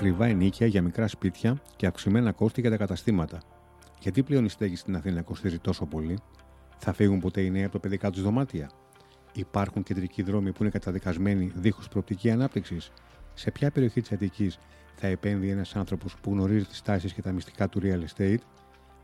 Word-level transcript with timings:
ακριβά 0.00 0.26
ενίκια 0.26 0.66
για 0.66 0.82
μικρά 0.82 1.08
σπίτια 1.08 1.62
και 1.76 1.86
αυξημένα 1.86 2.32
κόστη 2.32 2.60
για 2.60 2.70
τα 2.70 2.76
καταστήματα. 2.76 3.40
Γιατί 4.00 4.22
πλέον 4.22 4.44
η 4.44 4.48
στέγη 4.48 4.76
στην 4.76 4.96
Αθήνα 4.96 5.22
κοστίζει 5.22 5.58
τόσο 5.58 5.86
πολύ, 5.86 6.18
θα 6.78 6.92
φύγουν 6.92 7.20
ποτέ 7.20 7.40
οι 7.40 7.50
νέοι 7.50 7.62
από 7.62 7.72
τα 7.72 7.78
παιδικά 7.78 8.10
τους 8.10 8.22
δωμάτια; 8.22 8.70
Υπάρχουν 9.32 9.82
κεντρικοί 9.82 10.22
δρόμοι 10.22 10.52
που 10.52 10.62
είναι 10.62 10.70
καταδικασμένοι 10.70 11.52
δίχως 11.54 11.88
προοπτική 11.88 12.30
ανάπτυξης; 12.30 12.90
Σε 13.34 13.50
ποια 13.50 13.70
περιοχή 13.70 14.00
της 14.00 14.12
Αττικής 14.12 14.58
θα 14.94 15.06
επένδυε 15.06 15.52
ένας 15.52 15.76
άνθρωπος 15.76 16.16
που 16.20 16.30
γνωρίζει 16.30 16.64
τις 16.64 16.82
τάσεις 16.82 17.12
και 17.12 17.22
τα 17.22 17.32
μυστικά 17.32 17.68
του 17.68 17.80
real 17.82 18.00
estate; 18.16 18.40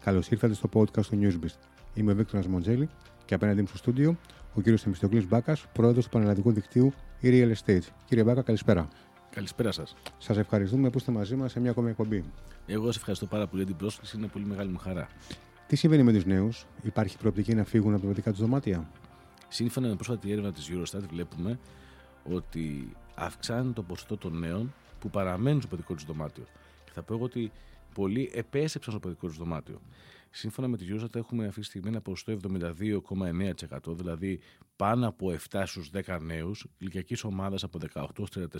Καλώς 0.04 0.30
ήρθατε 0.30 0.54
στο 0.54 0.68
podcast 0.72 1.06
του 1.06 1.18
Newsbeast. 1.22 1.58
Είμαι 1.94 2.12
ο 2.12 2.14
Βίκτορας 2.14 2.46
Μοντζέλη 2.46 2.88
και 3.24 3.34
απέναντί 3.34 3.60
μου 3.60 3.66
στο 3.66 3.76
στούντιο 3.76 4.16
ο 4.54 4.60
κύριος 4.60 4.86
Εμιστοκλής 4.86 5.28
Μπάκας, 5.28 5.66
πρόεδρος 5.72 6.04
του 6.04 6.10
Πανελλαδικού 6.10 6.52
Δικτύου 6.52 6.92
e 7.22 7.26
Real 7.26 7.52
Estate. 7.52 7.86
Κύριε 8.04 8.24
Μπάκα, 8.24 8.42
καλησπέρα. 8.42 8.88
Καλησπέρα 9.36 9.72
σας. 9.72 9.94
Σας 10.18 10.36
ευχαριστούμε 10.36 10.90
που 10.90 10.98
είστε 10.98 11.12
μαζί 11.12 11.36
μας 11.36 11.52
σε 11.52 11.60
μια 11.60 11.70
ακόμη 11.70 11.90
εκπομπή. 11.90 12.24
Εγώ 12.66 12.86
σας 12.86 12.96
ευχαριστώ 12.96 13.26
πάρα 13.26 13.46
πολύ 13.46 13.62
για 13.62 13.70
την 13.70 13.80
πρόσκληση, 13.80 14.16
είναι 14.16 14.26
πολύ 14.26 14.44
μεγάλη 14.44 14.70
μου 14.70 14.78
χαρά. 14.78 15.08
Τι 15.66 15.76
συμβαίνει 15.76 16.02
με 16.02 16.12
τους 16.12 16.24
νέους, 16.24 16.66
Υπάρχει 16.82 17.16
προοπτική 17.16 17.54
να 17.54 17.64
φύγουν 17.64 17.92
από 17.92 18.02
τα 18.02 18.08
παιδικά 18.08 18.30
τους 18.30 18.40
δωμάτια; 18.40 18.90
Σύμφωνα 19.48 19.88
με 19.88 19.94
πρόσφατη 19.94 20.32
έρευνα 20.32 20.52
της 20.52 20.70
Eurostat, 20.72 21.02
βλέπουμε 21.10 21.58
ότι 22.32 22.96
αυξάνει 23.14 23.72
το 23.72 23.82
ποσοστό 23.82 24.16
των 24.16 24.38
νέων 24.38 24.74
που 25.00 25.10
παραμένουν 25.10 25.60
στο 25.60 25.68
παιδικό 25.68 25.94
τους 25.94 26.04
δωμάτιο. 26.04 26.44
Και 26.84 26.90
θα 26.94 27.02
πω 27.02 27.14
εγώ 27.14 27.24
ότι 27.24 27.52
πολλοί 27.96 28.30
επέστρεψαν 28.32 28.92
στο 28.92 29.00
παιδικό 29.00 29.26
τους 29.26 29.36
δωμάτιο. 29.36 29.80
Σύμφωνα 30.30 30.68
με 30.68 30.76
τη 30.76 30.86
Eurostat 30.88 31.14
έχουμε 31.14 31.46
αυτή 31.46 31.60
τη 31.60 31.66
στιγμή 31.66 31.88
ένα 31.88 32.00
ποσοστό 32.00 32.36
72,9%, 32.42 33.96
δηλαδή 33.96 34.40
πάνω 34.76 35.08
από 35.08 35.34
7 35.50 35.62
στους 35.66 35.90
10 35.92 36.18
νέους 36.20 36.66
ηλικιακής 36.78 37.24
ομάδας 37.24 37.62
από 37.62 37.78
18 37.94 38.04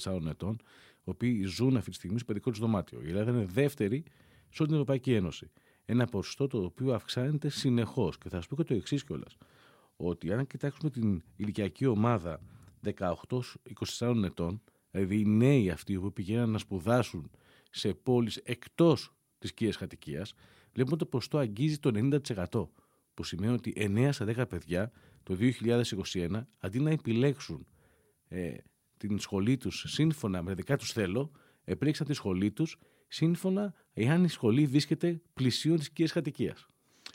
34 0.02 0.26
ετών, 0.28 0.58
οι 0.94 1.10
οποίοι 1.10 1.42
ζουν 1.44 1.76
αυτή 1.76 1.90
τη 1.90 1.96
στιγμή 1.96 2.18
στο 2.18 2.26
παιδικό 2.26 2.50
τους 2.50 2.58
δωμάτιο. 2.58 3.00
Η 3.04 3.08
Ελλάδα 3.08 3.30
είναι 3.30 3.44
δεύτερη 3.44 4.04
σε 4.48 4.62
όλη 4.62 4.66
την 4.66 4.72
Ευρωπαϊκή 4.72 5.12
Ένωση. 5.14 5.50
Ένα 5.84 6.06
ποσοστό 6.06 6.46
το 6.46 6.58
οποίο 6.58 6.94
αυξάνεται 6.94 7.48
συνεχώς. 7.48 8.18
Και 8.18 8.28
θα 8.28 8.36
σας 8.36 8.46
πω 8.46 8.56
και 8.56 8.62
το 8.62 8.74
εξής 8.74 9.04
κιόλας. 9.04 9.36
Ότι 9.96 10.32
αν 10.32 10.46
κοιτάξουμε 10.46 10.90
την 10.90 11.22
ηλικιακή 11.36 11.86
ομάδα 11.86 12.40
18-24 12.84 14.22
ετών, 14.24 14.62
δηλαδή 14.90 15.20
οι 15.20 15.24
νέοι 15.24 15.70
αυτοί 15.70 15.98
που 15.98 16.12
πηγαίνουν 16.12 16.50
να 16.50 16.58
σπουδάσουν 16.58 17.30
σε 17.70 17.94
πόλεις 17.94 18.36
εκτός 18.36 19.15
της 19.38 19.52
κύρια 19.52 19.74
κατοικία, 19.78 20.26
βλέπουμε 20.72 20.94
ότι 20.94 21.04
το 21.04 21.06
ποσοστό 21.06 21.38
αγγίζει 21.38 21.78
το 21.78 22.18
90%. 22.52 22.68
Που 23.14 23.24
σημαίνει 23.24 23.52
ότι 23.52 23.72
9 23.76 24.08
στα 24.12 24.26
10 24.36 24.48
παιδιά 24.48 24.92
το 25.22 25.36
2021, 25.40 26.42
αντί 26.58 26.80
να 26.80 26.90
επιλέξουν 26.90 27.66
ε, 28.28 28.54
την 28.96 29.18
σχολή 29.18 29.56
τους 29.56 29.84
σύμφωνα 29.86 30.42
με 30.42 30.48
τα 30.48 30.54
δικά 30.54 30.76
τους 30.76 30.92
θέλω, 30.92 31.30
επιλέξαν 31.64 32.06
τη 32.06 32.12
σχολή 32.12 32.50
τους 32.50 32.78
σύμφωνα 33.08 33.74
εάν 33.92 34.24
η 34.24 34.28
σχολή 34.28 34.66
βρίσκεται 34.66 35.20
πλησίον 35.34 35.76
της 35.76 35.90
κύρια 35.90 36.12
κατοικία. 36.14 36.56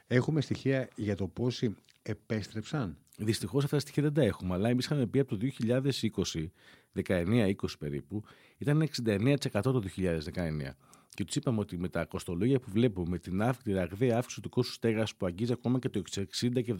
Έχουμε 0.07 0.41
στοιχεία 0.41 0.89
για 0.95 1.15
το 1.15 1.27
πόσοι 1.27 1.75
επέστρεψαν; 2.01 2.97
Δυστυχώς 3.17 3.63
αυτά 3.63 3.75
τα 3.75 3.81
στοιχεία 3.81 4.03
δεν 4.03 4.13
τα 4.13 4.21
έχουμε, 4.21 4.53
αλλά 4.53 4.69
εμείς 4.69 4.85
είχαμε 4.85 5.05
πει 5.07 5.19
από 5.19 5.37
το 5.37 5.47
2020, 5.59 6.51
19-20 7.05 7.53
περίπου, 7.79 8.23
ήταν 8.57 8.89
69% 9.03 9.37
το 9.61 9.83
2019. 9.97 10.75
Και 11.13 11.23
τους 11.23 11.35
είπαμε 11.35 11.59
ότι 11.59 11.77
με 11.77 11.89
τα 11.89 12.05
κοστολόγια 12.05 12.59
που 12.59 12.71
βλέπουμε, 12.71 13.09
με 13.09 13.17
την, 13.17 13.41
αύξηση, 13.41 13.63
την 13.63 13.75
ραγδαία 13.75 14.17
αύξηση 14.17 14.41
του 14.41 14.49
κόστους 14.49 14.75
στέγα 14.75 15.07
που 15.17 15.25
αγγίζει 15.25 15.51
ακόμα 15.51 15.79
και 15.79 15.89
το 15.89 16.01
60 16.41 16.63
και 16.63 16.75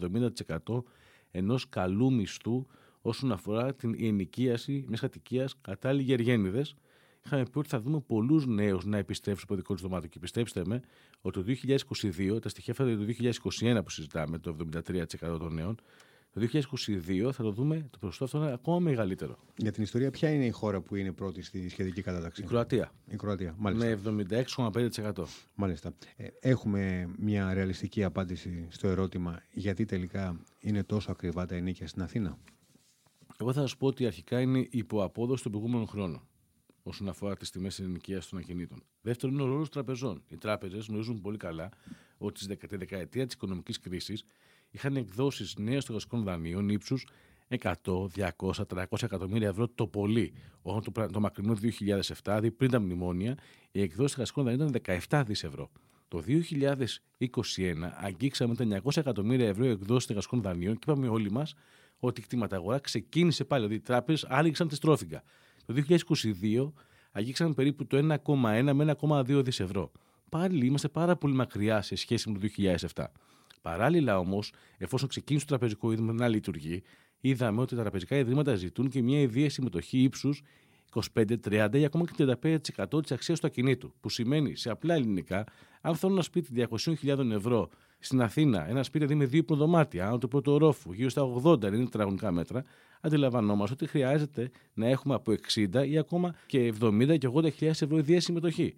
70% 0.66 0.82
ενός 1.30 1.68
καλού 1.68 2.12
μισθού 2.12 2.66
όσον 3.02 3.32
αφορά 3.32 3.74
την 3.74 3.94
ενοικίαση 3.98 4.84
μιας 4.88 5.00
κατοικίας 5.00 5.54
κατάλληλη 5.60 6.02
γεργένιδε, 6.02 6.64
είχαμε 7.24 7.42
πει 7.42 7.58
ότι 7.58 7.68
θα 7.68 7.80
δούμε 7.80 8.00
πολλούς 8.00 8.46
νέους 8.46 8.84
να 8.84 8.96
επιστρέψουν 8.96 9.44
στο 9.44 9.54
δικό 9.54 9.72
τους 9.72 9.82
δωμάτιο. 9.82 10.08
Και 10.08 10.18
πιστέψτε 10.18 10.62
με 10.66 10.80
ότι 11.20 11.38
το 11.38 11.44
2022, 11.88 12.40
τα 12.40 12.48
στοιχεία 12.48 12.72
αυτά 12.78 12.84
το 12.84 13.04
2021 13.60 13.80
που 13.84 13.90
συζητάμε, 13.90 14.38
το 14.38 14.56
73% 14.74 15.38
των 15.38 15.54
νέων, 15.54 15.76
το 16.32 16.48
2022 16.52 17.30
θα 17.32 17.42
το 17.42 17.50
δούμε 17.50 17.88
το 17.90 17.98
ποσοστό 17.98 18.24
αυτό 18.24 18.38
είναι 18.38 18.52
ακόμα 18.52 18.78
μεγαλύτερο. 18.78 19.38
Για 19.56 19.72
την 19.72 19.82
ιστορία, 19.82 20.10
ποια 20.10 20.30
είναι 20.30 20.46
η 20.46 20.50
χώρα 20.50 20.80
που 20.80 20.96
είναι 20.96 21.12
πρώτη 21.12 21.42
στη 21.42 21.68
σχετική 21.68 22.02
κατάταξη, 22.02 22.42
Η 22.42 22.44
Κροατία. 22.44 22.92
Η 23.06 23.16
Κροατία, 23.16 23.54
μάλιστα. 23.58 24.12
Με 24.12 24.24
76,5%. 24.56 25.24
Μάλιστα. 25.54 25.94
Ε, 26.16 26.26
έχουμε 26.40 27.10
μια 27.18 27.54
ρεαλιστική 27.54 28.04
απάντηση 28.04 28.66
στο 28.70 28.88
ερώτημα 28.88 29.42
γιατί 29.52 29.84
τελικά 29.84 30.40
είναι 30.58 30.82
τόσο 30.82 31.10
ακριβά 31.10 31.46
τα 31.46 31.54
ενίκια 31.54 31.88
στην 31.88 32.02
Αθήνα; 32.02 32.38
Εγώ 33.40 33.52
θα 33.52 33.60
σας 33.60 33.76
πω 33.76 33.86
ότι 33.86 34.06
αρχικά 34.06 34.40
είναι 34.40 34.66
υποαπόδοση 34.70 35.42
των 35.42 35.52
προηγούμενων 35.52 35.86
χρόνων 35.86 36.26
όσον 36.82 37.08
αφορά 37.08 37.36
τις 37.36 37.50
τιμές 37.50 37.78
ενοικίας 37.78 38.28
των 38.28 38.38
ακινήτων. 38.38 38.82
Δεύτερον, 39.00 39.34
είναι 39.34 39.44
ο 39.44 39.46
ρόλος 39.46 39.68
τραπεζών. 39.68 40.22
Οι 40.28 40.36
τράπεζες 40.36 40.86
γνωρίζουν 40.86 41.20
πολύ 41.20 41.36
καλά 41.36 41.68
ότι 42.16 42.40
στη 42.40 42.76
δεκαετία 42.76 43.26
της 43.26 43.34
οικονομικής 43.34 43.78
κρίσης 43.78 44.24
είχαν 44.72 44.96
εκδώσει 44.96 45.62
νέων 45.62 45.80
στεγαστικών 45.80 46.22
δανείων 46.22 46.68
ύψους 46.68 47.06
100, 47.48 47.72
200, 48.38 48.50
300 48.68 48.84
εκατομμύρια 49.02 49.48
ευρώ 49.48 49.68
το 49.68 49.86
πολύ. 49.86 50.32
Όταν 50.62 50.92
το, 50.92 51.06
το 51.12 51.20
μακρινό 51.20 51.52
2007, 51.52 51.58
δηλαδή 52.24 52.50
πριν 52.50 52.70
τα 52.70 52.80
μνημόνια, 52.80 53.38
οι 53.72 53.82
εκδόσεις 53.82 54.10
στεγαστικών 54.10 54.44
δανείων 54.44 54.68
ήταν 54.68 54.98
17 55.08 55.22
δις 55.26 55.44
ευρώ. 55.44 55.70
Το 56.08 56.22
2021 56.26 56.38
αγγίξαμε 57.94 58.54
τα 58.54 58.80
900 58.82 58.96
εκατομμύρια 58.96 59.48
ευρώ 59.48 59.64
εκδόσεις 59.64 60.04
στεγαστικών 60.04 60.42
δανείων 60.42 60.78
και 60.78 60.90
είπαμε 60.90 61.08
όλοι 61.08 61.30
μας 61.30 61.54
ότι 61.98 62.20
η 62.20 62.24
κτηματαγορά 62.24 62.78
ξεκίνησε 62.78 63.44
πάλι. 63.44 63.60
Δηλαδή 63.66 63.80
οι 63.80 63.84
τράπεζες 63.84 64.24
άνοιξαν 64.24 64.68
τη 64.68 64.74
στρόφιγγα. 64.74 65.22
Το 65.66 65.74
2022 65.88 66.72
αγγίξαμε 67.12 67.54
περίπου 67.54 67.86
το 67.86 68.18
1,1 68.24 68.72
με 68.72 68.96
1,2 69.00 69.44
δις 69.44 69.60
ευρώ. 69.60 69.92
Πάλι 70.28 70.66
είμαστε 70.66 70.88
πάρα 70.88 71.16
πολύ 71.16 71.34
μακριά 71.34 71.82
σε 71.82 71.96
σχέση 71.96 72.30
με 72.30 72.38
το 72.38 72.48
2007. 72.94 73.04
Παράλληλα 73.62 74.18
όμως, 74.18 74.52
εφόσον 74.78 75.08
ξεκίνησε 75.08 75.46
το 75.46 75.50
τραπεζικό 75.50 75.92
ίδρυμα 75.92 76.12
να 76.12 76.28
λειτουργεί, 76.28 76.82
είδαμε 77.20 77.60
ότι 77.60 77.74
τα 77.74 77.80
τραπεζικά 77.80 78.16
ιδρύματα 78.16 78.54
ζητούν 78.54 78.88
και 78.88 79.02
μια 79.02 79.20
ιδέα 79.20 79.50
συμμετοχή 79.50 79.98
ύψους 79.98 80.42
25, 81.14 81.36
30 81.50 81.68
ή 81.72 81.84
ακόμα 81.84 82.04
και 82.04 82.36
35% 82.92 83.02
της 83.02 83.12
αξίας 83.12 83.40
του 83.40 83.46
ακινήτου. 83.46 83.92
Που 84.00 84.08
σημαίνει 84.08 84.56
σε 84.56 84.70
απλά 84.70 84.94
ελληνικά, 84.94 85.46
αν 85.80 85.94
θέλω 85.94 86.12
ένα 86.12 86.22
σπίτι 86.22 86.66
200.000 87.02 87.30
ευρώ 87.30 87.68
στην 87.98 88.22
Αθήνα, 88.22 88.68
ένα 88.68 88.82
σπίτι 88.82 89.04
δηλαδή 89.04 89.24
με 89.24 89.30
δύο 89.30 89.44
προδωμάτια, 89.44 90.06
άνω 90.06 90.18
του 90.18 90.28
πρώτου 90.28 90.52
ορόφου, 90.52 90.92
γύρω 90.92 91.08
στα 91.08 91.22
80 91.44 91.62
είναι 91.62 91.84
τετραγωνικά 91.84 92.32
μέτρα, 92.32 92.64
αντιλαμβανόμαστε 93.00 93.74
ότι 93.74 93.86
χρειάζεται 93.86 94.50
να 94.74 94.88
έχουμε 94.88 95.14
από 95.14 95.34
60 95.54 95.86
ή 95.88 95.98
ακόμα 95.98 96.34
και 96.46 96.74
70 96.80 97.18
και 97.18 97.28
80.000 97.34 97.66
ευρώ 97.68 97.98
ιδέα 97.98 98.20
συμμετοχή. 98.20 98.76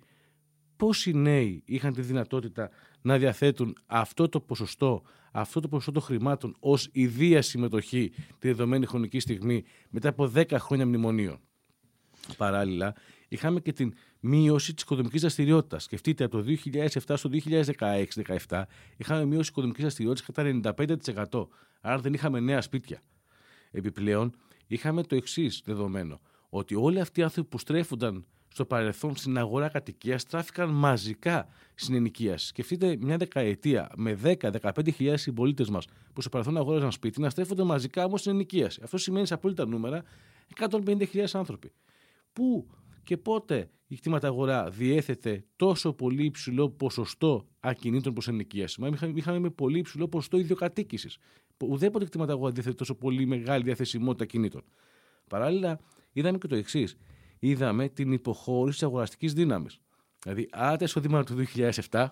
Πόσοι 0.77 1.13
νέοι 1.13 1.63
είχαν 1.65 1.95
τη 1.95 2.01
δυνατότητα 2.01 2.71
να 3.05 3.19
διαθέτουν 3.19 3.77
αυτό 3.87 4.29
το 4.29 4.41
ποσοστό, 4.41 5.03
αυτό 5.33 5.61
το 5.61 5.69
ποσοστό 5.69 5.93
των 5.93 6.03
χρημάτων 6.03 6.57
ως 6.61 6.89
ιδία 6.93 7.43
συμμετοχή 7.43 8.13
τη 8.39 8.49
δεδομένη 8.49 8.87
χρονική 8.87 9.21
στιγμή 9.21 9.65
μετά 9.91 10.09
από 10.09 10.33
10 10.35 10.45
χρόνια 10.59 10.87
μνημονίων. 10.87 11.41
Παράλληλα, 12.37 12.95
είχαμε 13.29 13.61
και 13.61 13.73
την 13.73 13.95
μείωση 14.21 14.75
της 14.75 14.83
οικοδομικής 14.83 15.21
δραστηριότητας. 15.21 15.83
Σκεφτείτε, 15.83 16.25
από 16.25 16.37
το 16.37 16.45
2007 16.65 17.15
στο 17.17 17.31
2016-2017 18.49 18.63
είχαμε 18.97 19.25
μείωση 19.25 19.51
οικοδομικής 19.51 19.83
δραστηριότητας 19.83 20.27
κατά 20.27 20.75
95%. 21.31 21.49
Άρα 21.81 21.99
δεν 21.99 22.15
είχαμε 22.15 22.41
νέα 22.41 22.61
σπίτια. 22.61 23.03
Επιπλέον, 23.71 24.35
είχαμε 24.67 25.03
το 25.03 25.17
εξής 25.17 25.63
δεδομένο, 25.65 26.21
ότι 26.49 26.75
όλοι 26.75 27.01
αυτοί 27.01 27.21
οι 27.21 27.23
άνθρωποι 27.23 27.49
που 27.49 27.59
στρέφονταν 27.59 28.27
στο 28.55 28.65
παρελθόν 28.65 29.17
στην 29.17 29.39
αγορά 29.39 29.69
κατοικίας 29.69 30.21
στράφηκαν 30.21 30.71
μαζικά 30.71 31.49
στην 31.75 31.95
ενοικίαση. 31.95 32.47
Σκεφτείτε 32.47 32.97
μια 33.01 33.17
δεκαετία 33.17 33.91
με 33.97 34.19
10-15 34.23 35.15
συμπολίτες 35.17 35.69
μας 35.69 35.87
που 36.13 36.21
στο 36.21 36.31
παρελθόν 36.31 36.57
αγόραζαν 36.57 36.93
σπίτι 36.93 37.21
να 37.21 37.31
στρέφονται 37.31 37.63
μαζικά 37.63 38.05
όμως 38.05 38.21
στην 38.21 38.33
ενοικίαση. 38.33 38.81
Αυτό 38.85 38.99
σημαίνει 38.99 39.27
σε 39.27 39.35
απόλυτα 39.35 39.67
νούμερα 39.67 40.03
150.000 40.71 41.25
άνθρωποι. 41.33 41.73
Πού 42.33 42.67
και 43.03 43.17
πότε 43.17 43.71
η 43.87 43.97
κτήματα 43.97 44.29
αγορά 44.29 44.71
διέθετε 44.71 45.45
τόσο 45.57 45.93
πολύ 45.93 46.25
υψηλό 46.25 46.71
ποσοστό 46.71 47.47
ακινήτων 47.61 48.13
προς 48.13 48.29
ενοικίαση; 48.29 48.81
Μα 48.81 48.89
είχαμε, 48.89 49.13
είχαμε 49.17 49.39
με 49.39 49.51
πολύ 49.51 49.79
υψηλό 49.79 50.09
ποσοστό 50.09 50.39
ιδιοκατοίκησης. 50.39 51.19
Ουδέποτε 51.69 52.05
κτήματα 52.05 52.33
αγορά 52.33 52.53
διέθετε 52.53 52.75
τόσο 52.75 52.95
πολύ 52.95 53.27
μεγάλη 53.27 53.65
διαθεσιμότητα 53.65 54.25
κινήτων. 54.25 54.63
Παράλληλα, 55.29 55.81
είδαμε 56.13 56.39
και 56.39 56.47
το 56.47 56.55
εξής 56.55 56.97
είδαμε 57.49 57.89
την 57.89 58.13
υποχώρηση 58.13 58.79
της 58.79 58.87
αγοραστικής 58.87 59.33
δύναμης. 59.33 59.79
Δηλαδή, 60.23 60.49
άλλα 60.53 60.77
τα 60.77 60.85
εισοδήματα 60.85 61.35
του 61.35 61.45
2007, 61.91 62.07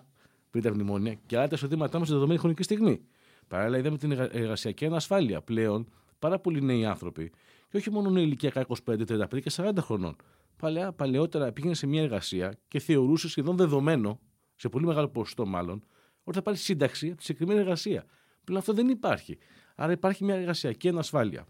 πριν 0.49 0.63
τα 0.63 0.73
μνημόνια, 0.73 1.13
και 1.25 1.37
άλλα 1.37 1.47
τα 1.47 1.55
εισοδήματά 1.55 1.99
μας 1.99 2.07
σε 2.07 2.13
δεδομένη 2.13 2.39
χρονική 2.39 2.63
στιγμή. 2.63 3.01
Παράλληλα, 3.47 3.77
είδαμε 3.77 3.97
την 3.97 4.11
εργασιακή 4.11 4.85
ανασφάλεια. 4.85 5.41
Πλέον, 5.41 5.89
πάρα 6.19 6.39
πολλοί 6.39 6.61
νέοι 6.61 6.85
άνθρωποι, 6.85 7.31
και 7.69 7.77
όχι 7.77 7.91
μόνο 7.91 8.19
ηλικιακά 8.19 8.65
25, 8.85 9.05
35 9.07 9.39
και 9.39 9.51
40 9.55 9.71
χρονών. 9.79 10.15
Παλαιά, 10.57 10.91
παλαιότερα 10.91 11.51
πήγαινε 11.51 11.73
σε 11.73 11.87
μια 11.87 12.01
εργασία 12.01 12.57
και 12.67 12.79
θεωρούσε 12.79 13.29
σχεδόν 13.29 13.57
δεδομένο, 13.57 14.19
σε 14.55 14.69
πολύ 14.69 14.85
μεγάλο 14.85 15.07
ποσοστό 15.07 15.45
μάλλον, 15.45 15.83
ότι 16.23 16.37
θα 16.37 16.43
πάρει 16.43 16.57
σύνταξη 16.57 17.07
από 17.07 17.17
τη 17.17 17.23
συγκεκριμένη 17.23 17.59
εργασία. 17.59 18.05
Πλέον 18.43 18.59
αυτό 18.59 18.73
δεν 18.73 18.89
υπάρχει. 18.89 19.37
Άρα 19.75 19.91
υπάρχει 19.91 20.23
μια 20.23 20.35
εργασιακή 20.35 20.89
ανασφάλεια. 20.89 21.45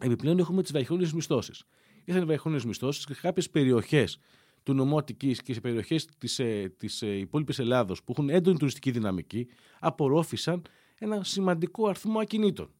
Επιπλέον 0.00 0.38
έχουμε 0.38 0.62
τις 0.62 0.72
βαχυόνιε 0.72 1.10
μισθώσεις 1.14 1.64
ήρθαν 2.06 2.22
οι 2.22 2.26
βραχώνε 2.26 2.60
μισθώσεις 2.66 3.04
και 3.04 3.14
κάποιες 3.14 3.50
περιοχές 3.50 4.18
του 4.62 4.74
νομού 4.74 4.98
Αττικής 4.98 5.42
και 5.42 5.54
σε 5.54 5.60
περιοχές 5.60 6.06
της 6.18 6.38
ε, 6.38 6.72
της, 6.76 7.02
ε, 7.02 7.16
υπόλοιπης 7.16 7.58
Ελλάδος 7.58 8.02
που 8.02 8.12
έχουν 8.12 8.28
έντονη 8.28 8.58
τουριστική 8.58 8.90
δυναμική, 8.90 9.48
απορρόφησαν 9.80 10.62
ένα 10.98 11.24
σημαντικό 11.24 11.88
αριθμό 11.88 12.18
ακινήτων. 12.18 12.70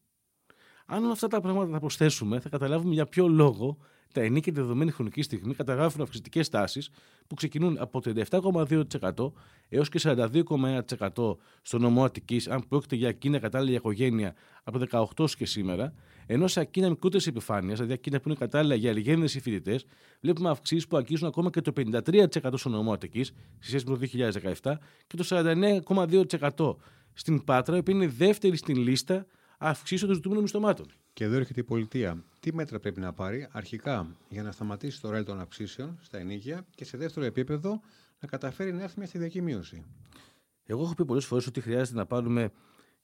Αν 0.86 1.02
όλα 1.02 1.12
αυτά 1.12 1.28
τα 1.28 1.40
πράγματα 1.40 1.72
τα 1.72 1.78
προσθέσουμε, 1.78 2.40
θα 2.40 2.48
καταλάβουμε 2.48 2.94
για 2.94 3.06
ποιο 3.06 3.28
λόγο 3.28 3.78
τα 4.16 4.22
ενίκια 4.22 4.52
τη 4.52 4.60
δεδομένη 4.60 4.90
χρονική 4.90 5.22
στιγμή 5.22 5.54
καταγράφουν 5.54 6.00
αυξητικές 6.02 6.48
τάσεις 6.48 6.90
που 7.26 7.34
ξεκινούν 7.34 7.76
από 7.78 8.02
37,2% 8.04 9.32
έως 9.68 9.88
και 9.88 10.00
42,1% 10.02 11.36
στο 11.62 11.78
νομό 11.78 12.04
Αττικής, 12.04 12.48
αν 12.48 12.68
πρόκειται 12.68 12.96
για 12.96 13.08
ακίνητα 13.08 13.40
κατάλληλα 13.40 13.70
για 13.70 13.78
οικογένεια 13.78 14.34
από 14.64 14.78
το 14.78 15.08
18 15.16 15.30
και 15.36 15.46
σήμερα, 15.46 15.94
ενώ 16.26 16.46
σε 16.46 16.60
ακίνητα 16.60 16.90
μικρότερης 16.90 17.26
επιφάνειας, 17.26 17.74
δηλαδή 17.76 17.92
ακίνητα 17.92 18.22
που 18.22 18.28
είναι 18.28 18.38
κατάλληλα 18.38 18.74
για 18.74 18.90
αλληγένειες 18.90 19.34
ή 19.34 19.40
φοιτητές, 19.40 19.84
βλέπουμε 20.20 20.50
αυξήσεις 20.50 20.86
που 20.86 20.96
αγγίζουν 20.96 21.28
ακόμα 21.28 21.50
και 21.50 21.60
το 21.60 21.72
53% 21.76 22.52
στο 22.54 22.68
νομό 22.68 22.92
Αττικής, 22.92 23.26
σε 23.58 23.68
σχέση 23.68 23.84
με 23.88 23.96
το 23.96 24.06
2017, 24.62 24.78
και 25.06 25.16
το 25.16 25.24
49,2% 25.24 26.76
στην 27.12 27.44
Πάτρα, 27.44 27.82
που 27.82 27.90
είναι 27.90 28.06
δεύτερη 28.06 28.56
στην 28.56 28.76
λίστα 28.76 29.26
αυξήσεων 29.58 30.06
των 30.06 30.16
ζητούμενων 30.16 30.42
μισθωμάτων. 30.42 30.86
Και 31.16 31.24
εδώ 31.24 31.36
έρχεται 31.36 31.60
η 31.60 31.64
πολιτεία. 31.64 32.24
Τι 32.40 32.54
μέτρα 32.54 32.80
πρέπει 32.80 33.00
να 33.00 33.12
πάρει 33.12 33.48
αρχικά 33.50 34.16
για 34.28 34.42
να 34.42 34.52
σταματήσει 34.52 35.00
το 35.00 35.10
ρέλ 35.10 35.24
των 35.24 35.40
αυξήσεων 35.40 35.98
στα 36.02 36.18
ενίκια 36.18 36.66
και 36.74 36.84
σε 36.84 36.96
δεύτερο 36.96 37.26
επίπεδο 37.26 37.80
να 38.20 38.28
καταφέρει 38.28 38.72
να 38.72 38.82
έρθει 38.82 38.98
μια 38.98 39.06
σταδιακή 39.06 39.42
μείωση; 39.42 39.84
Εγώ 40.66 40.82
έχω 40.82 40.94
πει 40.94 41.04
πολλές 41.04 41.24
φορές 41.24 41.46
ότι 41.46 41.60
χρειάζεται 41.60 41.98
να 41.98 42.06
πάρουμε. 42.06 42.52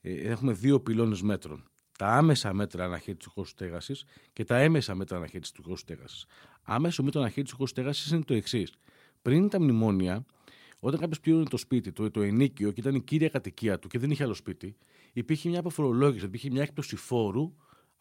Ε, 0.01 0.13
έχουμε 0.13 0.53
δύο 0.53 0.81
πυλώνες 0.81 1.23
μέτρων. 1.23 1.71
Τα 1.99 2.07
άμεσα 2.07 2.53
μέτρα 2.53 2.85
αναχέτησης 2.85 3.25
του 3.25 3.33
κόστους 3.35 3.51
στέγασης 3.51 4.05
και 4.33 4.45
τα 4.45 4.57
έμεσα 4.57 4.95
μέτρα 4.95 5.17
αναχέτησης 5.17 5.55
του 5.55 5.63
κόστους 5.63 5.81
στέγασης. 5.81 6.27
Άμεσο 6.63 7.03
μέτρο 7.03 7.21
αναχέτησης 7.21 7.51
του 7.53 7.59
κόστους 7.59 7.83
στέγασης 7.83 8.11
είναι 8.11 8.25
το 8.25 8.35
εξής. 8.35 8.75
Πριν 9.23 9.49
τα 9.49 9.61
μνημόνια, 9.61 10.25
όταν 10.79 11.01
κάποιος 11.01 11.21
πλήρωνε 11.21 11.45
το 11.45 11.57
σπίτι 11.57 11.93
του, 11.93 12.11
το 12.11 12.23
ενίκιο 12.23 12.73
και 12.73 12.81
ήταν 12.81 12.95
η 12.95 13.01
κύρια 13.01 13.29
κατοικία 13.29 13.79
του 13.79 13.89
και 13.89 13.99
δεν 13.99 14.11
είχε 14.11 14.25
άλλο 14.25 14.35
σπίτι, 14.35 14.77
υπήρχε 15.13 15.49
μια 15.49 15.59
αποφορολόγηση, 15.59 16.25
υπήρχε 16.25 16.51
μια 16.51 16.63
έκπτωση 16.63 16.97
φόρου 16.97 17.53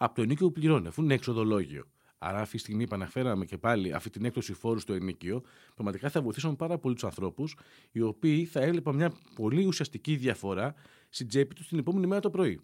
από 0.04 0.16
το 0.16 0.22
ενίκιο 0.22 0.46
που 0.46 0.52
πληρώνει, 0.52 0.88
αφού 0.88 1.04
είναι 1.04 1.14
εξοδολόγιο. 1.14 1.84
Άρα, 2.18 2.40
αυτή 2.40 2.56
τη 2.56 2.62
στιγμή 2.62 2.84
επαναφέραμε 2.84 3.46
και 3.46 3.58
πάλι 3.58 3.94
αυτή 3.94 4.10
την 4.10 4.26
έκπτωση 4.26 4.54
φόρου 4.54 4.80
στο 4.80 4.94
ενίκιο, 4.94 5.42
πραγματικά 5.74 6.10
θα 6.10 6.22
βοηθήσουν 6.22 6.56
πάρα 6.56 6.78
πολλού 6.78 6.94
τους 6.94 7.04
ανθρώπους, 7.04 7.56
οι 7.92 8.02
οποίοι 8.02 8.46
θα 8.46 8.60
έβλεπαν 8.60 8.96
μια 8.96 9.14
πολύ 9.36 9.66
ουσιαστική 9.66 10.16
διαφορά 10.16 10.74
στην 11.10 11.28
τσέπη 11.28 11.56
τους 11.56 11.68
την 11.68 11.78
επόμενη 11.78 12.08
μέρα 12.08 12.22
το 12.22 12.30
πρωί. 12.30 12.60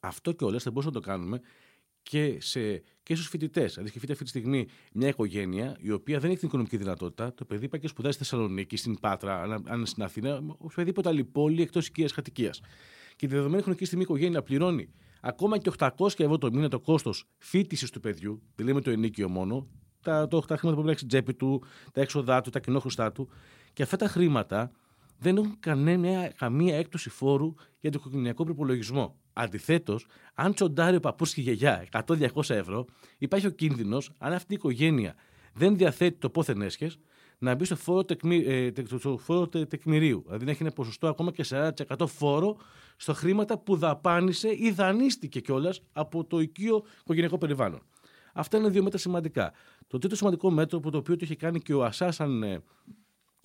Αυτό 0.00 0.32
και 0.32 0.44
όλα 0.44 0.58
θα 0.58 0.70
μπορούσαμε 0.70 0.94
να 0.94 1.00
το 1.00 1.10
κάνουμε 1.10 1.40
και, 2.02 2.36
σε, 2.40 2.82
και 3.02 3.14
στους 3.14 3.28
φοιτητές. 3.28 3.72
Δηλαδή, 3.72 3.88
σκεφτείτε 3.88 4.12
αυτή 4.12 4.24
τη 4.24 4.30
στιγμή 4.30 4.66
μια 4.92 5.08
οικογένεια 5.08 5.76
η 5.80 5.90
οποία 5.90 6.18
δεν 6.18 6.30
έχει 6.30 6.38
την 6.38 6.48
οικονομική 6.48 6.76
δυνατότητα. 6.76 7.34
Το 7.34 7.44
παιδί 7.44 7.68
πάει 7.68 7.80
και 7.80 7.88
σπουδάζει 7.88 8.14
στη 8.14 8.24
Θεσσαλονίκη, 8.24 8.76
στην 8.76 9.00
Πάτρα, 9.00 9.42
αν 9.42 9.76
είναι 9.76 9.86
στην 9.86 10.02
Αθήνα, 10.02 10.42
οποιαδήποτε 10.58 11.08
άλλη 11.08 11.24
πόλη 11.24 11.62
εκτός 11.62 11.86
οικίας 11.86 12.12
κατοικίας. 12.12 12.60
Και 13.16 13.26
τη 13.26 13.34
δεδομένη 13.34 13.62
χρονική 13.62 13.84
στιγμή 13.84 14.04
η 14.04 14.06
οικογένεια 14.08 14.42
πληρώνει 14.42 14.92
ακόμα 15.26 15.58
και 15.58 15.70
800 15.78 15.88
ευρώ 16.16 16.38
το 16.38 16.52
μήνα 16.52 16.68
το 16.68 16.80
κόστος 16.80 17.28
φίτηση 17.38 17.92
του 17.92 18.00
παιδιού, 18.00 18.42
δεν 18.54 18.66
λέμε 18.66 18.80
το 18.80 18.90
ενίκιο 18.90 19.28
μόνο, 19.28 19.66
τα, 20.02 20.28
το, 20.28 20.40
τα 20.40 20.56
χρήματα 20.56 20.80
που 20.80 20.86
πρέπει 20.86 21.02
να 21.02 21.08
τσέπη 21.08 21.34
του, 21.34 21.62
τα 21.92 22.00
έξοδά 22.00 22.40
του, 22.40 22.50
τα 22.50 22.60
κοινόχρηστά 22.60 23.12
του. 23.12 23.28
Και 23.72 23.82
αυτά 23.82 23.96
τα 23.96 24.08
χρήματα 24.08 24.70
δεν 25.18 25.36
έχουν 25.36 25.56
κανένα, 25.60 26.28
καμία 26.36 26.76
έκπτωση 26.76 27.10
φόρου 27.10 27.54
για 27.80 27.90
το 27.90 27.98
οικογενειακό 28.00 28.44
προπολογισμό. 28.44 29.16
Αντιθέτως, 29.32 30.06
αν 30.34 30.54
τσοντάρει 30.54 30.96
ο 30.96 31.00
παππούς 31.00 31.34
και 31.34 31.40
η 31.40 31.44
γιαγιά 31.44 31.86
100-200 32.06 32.50
ευρώ, 32.50 32.84
υπάρχει 33.18 33.46
ο 33.46 33.50
κίνδυνος, 33.50 34.10
αν 34.18 34.32
αυτή 34.32 34.52
η 34.52 34.56
οικογένεια 34.56 35.14
δεν 35.52 35.76
διαθέτει 35.76 36.18
το 36.18 36.30
πόθεν 36.30 36.62
έσχες, 36.62 36.98
να 37.44 37.54
μπει 37.54 37.64
στο 37.64 37.76
φόρο, 37.76 38.04
τεκμη, 38.04 38.44
ε, 38.46 38.72
φόρο 39.18 39.48
τεκμηρίου. 39.48 40.22
Δηλαδή 40.26 40.44
να 40.44 40.50
έχει 40.50 40.62
ένα 40.62 40.72
ποσοστό 40.72 41.08
ακόμα 41.08 41.32
και 41.32 41.44
40% 41.48 42.06
φόρο 42.06 42.56
στο 42.96 43.14
χρήματα 43.14 43.58
που 43.58 43.76
δαπάνησε 43.76 44.48
ή 44.58 44.70
δανείστηκε 44.70 45.40
κιόλας 45.40 45.82
από 45.92 46.24
το 46.24 46.40
οικείο 46.40 46.84
οικογενειακό 47.00 47.38
περιβάλλον. 47.38 47.82
Αυτά 48.34 48.56
είναι 48.58 48.68
δύο 48.68 48.82
μέτρα 48.82 48.98
σημαντικά. 48.98 49.52
Το 49.86 49.98
τρίτο 49.98 50.16
σημαντικό 50.16 50.50
μέτρο 50.50 50.80
που 50.80 50.90
το 50.90 50.98
οποίο 50.98 51.16
το 51.16 51.20
είχε 51.24 51.36
κάνει 51.36 51.60
και 51.60 51.74
ο 51.74 51.84
ΑΣΑ 51.84 52.10
σαν, 52.10 52.42
ε, 52.42 52.62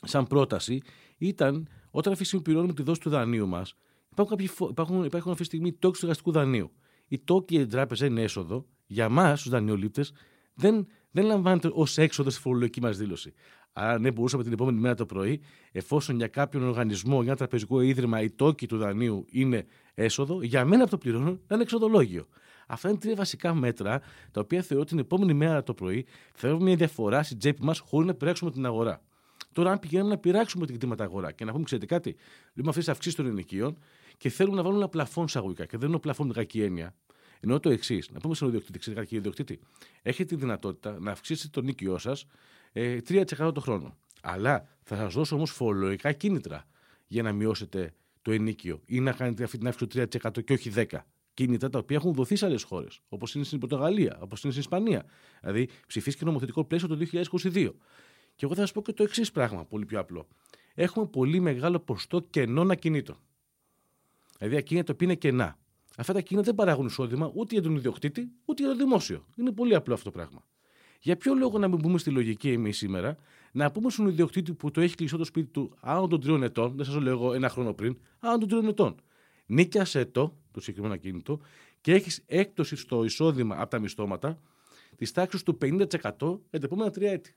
σαν 0.03 0.27
πρόταση 0.27 0.81
ήταν 1.17 1.67
όταν 1.91 2.11
αυτή 2.11 2.23
τη 2.23 2.27
στιγμή 2.27 2.45
πληρώνουμε 2.45 2.73
τη 2.73 2.83
δόση 2.83 2.99
του 2.99 3.09
δανείου 3.09 3.47
μας, 3.47 3.75
υπάρχουν, 4.11 4.37
υπάρχουν, 4.69 5.03
υπάρχουν 5.03 5.31
αυτή 5.31 5.43
τη 5.43 5.49
στιγμή 5.49 5.73
τόκοι 5.73 5.93
του 5.99 6.05
εργαστικού 6.05 6.31
δανείου. 6.31 6.71
Οι 7.07 7.19
τόκοι 7.19 7.55
για 7.55 7.63
την 7.63 7.71
τράπεζα 7.71 8.05
είναι 8.05 8.21
έσοδο. 8.21 8.65
Για 8.85 9.05
εμά, 9.05 9.33
τους 9.33 9.49
δανειολήπτες, 9.49 10.11
δεν, 10.53 10.87
δεν 11.11 11.25
λαμβάνεται 11.25 11.69
ως 11.73 11.97
έξοδο 11.97 12.29
στη 12.29 12.41
φορολογική 12.41 12.81
μας 12.81 12.97
δήλωση. 12.97 13.33
Άρα, 13.73 13.99
ναι, 13.99 14.11
μπορούσαμε 14.11 14.43
την 14.43 14.51
επόμενη 14.51 14.79
μέρα 14.79 14.95
το 14.95 15.05
πρωί, 15.05 15.41
εφόσον 15.71 16.15
για 16.15 16.27
κάποιον 16.27 16.63
οργανισμό, 16.63 17.15
για 17.15 17.27
ένα 17.27 17.35
τραπεζικό 17.35 17.81
ίδρυμα, 17.81 18.21
η 18.21 18.29
τόκη 18.29 18.67
του 18.67 18.77
δανείου 18.77 19.25
είναι 19.29 19.65
έσοδο, 19.93 20.41
για 20.41 20.65
μένα 20.65 20.83
που 20.83 20.89
το 20.89 20.97
πληρώνω 20.97 21.29
να 21.29 21.53
είναι 21.55 21.63
εξοδολόγιο. 21.63 22.27
Αυτά 22.67 22.89
είναι 22.89 22.97
τρία 22.97 23.15
βασικά 23.15 23.53
μέτρα, 23.53 24.01
τα 24.31 24.41
οποία 24.41 24.61
θεωρώ 24.61 24.83
την 24.83 24.99
επόμενη 24.99 25.33
μέρα 25.33 25.63
το 25.63 25.73
πρωί 25.73 26.05
θα 26.33 26.47
έχουμε 26.47 26.63
μια 26.63 26.75
διαφορά 26.75 27.23
στην 27.23 27.37
τσέπη 27.37 27.63
μας 27.63 27.79
χωρίς 27.79 28.07
να 28.07 28.13
πειράξουμε 28.13 28.51
την 28.51 28.65
αγορά. 28.65 29.01
Τώρα, 29.51 29.71
αν 29.71 29.79
πηγαίνουμε 29.79 30.09
να 30.09 30.17
πειράξουμε 30.17 30.65
την 30.65 30.75
κτήματα 30.75 31.03
αγορά 31.03 31.31
και 31.31 31.45
να 31.45 31.51
πούμε, 31.51 31.63
ξέρετε 31.63 31.85
κάτι, 31.85 32.15
λέμε 32.53 32.69
αυτές 32.69 32.83
τις 32.83 32.93
αυξήσεις 32.93 33.17
των 33.17 33.25
ενοικίων 33.25 33.77
και 34.17 34.29
θέλουμε 34.29 34.55
να 34.55 34.61
βάλουμε 34.61 34.81
ένα 34.81 34.89
πλαφόν 34.89 35.27
σαγωγικά 35.27 35.65
και 35.65 35.77
δεν 35.77 35.87
είναι 35.87 35.97
ο 35.97 35.99
πλαφόν 35.99 36.27
με 36.27 36.33
κακή 36.33 36.61
έννοια. 36.61 36.95
Ενώ 37.39 37.59
το 37.59 37.69
εξής, 37.69 38.09
να 38.11 38.19
πούμε 38.19 38.35
στον 38.35 38.47
ιδιοκτήτη, 38.47 38.79
ξέρετε 38.79 39.01
κύριε 39.01 39.19
ιδιοκτήτη, 39.19 39.59
έχετε 40.01 40.35
τη 40.35 40.41
δυνατότητα 40.41 40.99
να 40.99 41.11
αυξήσετε 41.11 41.49
το 41.51 41.61
νίκιό 41.61 41.97
σας 41.97 42.21
ε, 42.21 42.27
3% 42.73 43.51
το 43.53 43.59
χρόνο. 43.59 43.97
Αλλά 44.21 44.67
θα 44.83 44.95
σας 44.95 45.13
δώσω 45.13 45.35
όμως 45.35 45.51
φορολογικά 45.51 46.11
κίνητρα 46.11 46.65
για 47.07 47.23
να 47.23 47.31
μειώσετε 47.31 47.93
το 48.21 48.31
ενίκιο 48.31 48.81
ή 48.85 48.99
να 48.99 49.11
κάνετε 49.11 49.43
αυτή 49.43 49.57
την 49.57 49.67
αύξηση 49.67 50.09
του 50.09 50.19
3% 50.19 50.43
και 50.43 50.53
όχι 50.53 50.71
10%. 50.75 50.85
Κίνητρα 51.33 51.69
τα 51.69 51.79
οποία 51.79 51.95
έχουν 51.95 52.13
δοθεί 52.13 52.35
σε 52.35 52.45
άλλες 52.45 52.63
χώρες, 52.63 52.99
όπως 53.09 53.35
είναι 53.35 53.43
στην 53.43 53.59
Πορτογαλία, 53.59 54.17
όπως 54.21 54.43
είναι 54.43 54.51
στην 54.51 54.63
Ισπανία. 54.63 55.05
Δηλαδή, 55.41 55.69
ψηφίστηκε 55.87 56.25
νομοθετικό 56.25 56.63
πλαίσιο 56.63 56.87
το 56.87 56.95
2022. 56.95 57.75
Και 58.35 58.45
εγώ 58.45 58.55
θα 58.55 58.61
σας 58.61 58.71
πω 58.71 58.81
και 58.81 58.93
το 58.93 59.03
εξής 59.03 59.31
πράγμα, 59.31 59.65
πολύ 59.65 59.85
πιο 59.85 59.99
απλό. 59.99 60.27
Έχουμε 60.73 61.05
πολύ 61.05 61.39
μεγάλο 61.39 61.79
ποσοστό 61.79 62.19
κενών 62.21 62.71
ακινήτων. 62.71 63.17
Δηλαδή, 64.37 64.57
ακίνητα 64.57 64.85
τα 64.85 64.93
οποία 64.93 65.07
είναι 65.07 65.15
κενά. 65.15 65.57
Αυτά 65.97 66.13
τα 66.13 66.19
ακίνητα 66.19 66.45
δεν 66.45 66.55
παράγουν 66.55 66.85
εισόδημα 66.85 67.31
ούτε 67.33 67.53
για 67.53 67.63
τον 67.63 67.75
ιδιοκτήτη, 67.75 68.31
ούτε 68.45 68.63
για 68.63 68.71
το 68.71 68.77
δημόσιο. 68.77 69.25
Είναι 69.35 69.51
πολύ 69.51 69.75
απλό 69.75 69.93
αυτό 69.93 70.11
το 70.11 70.17
πράγμα. 70.17 70.43
Για 70.99 71.17
ποιο 71.17 71.33
λόγο 71.33 71.57
να 71.57 71.67
μην 71.67 71.79
μπούμε 71.79 71.97
στη 71.97 72.09
λογική 72.09 72.51
εμείς 72.51 72.77
σήμερα, 72.77 73.17
να 73.51 73.71
πούμε 73.71 73.89
στον 73.89 74.07
ιδιοκτήτη 74.07 74.53
που 74.53 74.71
το 74.71 74.81
έχει 74.81 74.95
κλειστό 74.95 75.17
το 75.17 75.23
σπίτι 75.23 75.47
του 75.47 75.77
άνω 75.79 76.07
των 76.07 76.21
τριών 76.21 76.43
ετών, 76.43 76.75
δεν 76.75 76.85
σας 76.85 76.93
το 76.93 77.01
λέω 77.01 77.13
εγώ 77.13 77.33
ένα 77.33 77.49
χρόνο 77.49 77.73
πριν, 77.73 77.97
άνω 78.19 78.37
των 78.37 78.47
τριών 78.47 78.67
ετών. 78.67 78.95
Νίκιασε 79.45 80.05
το, 80.05 80.37
το 80.51 80.59
συγκεκριμένο 80.59 80.93
ακίνητο, 80.93 81.39
και 81.81 81.93
έχεις 81.93 82.23
έκπτωση 82.25 82.75
στο 82.75 83.03
εισόδημα 83.03 83.55
από 83.59 83.69
τα 83.69 83.79
μισθώματα 83.79 84.39
της 84.95 85.11
τάξης 85.11 85.43
του 85.43 85.57
50% 85.61 85.79
για 85.79 86.59
τα 86.59 86.65
επόμενα 86.65 86.91
τρία 86.91 87.11
έτη. 87.11 87.35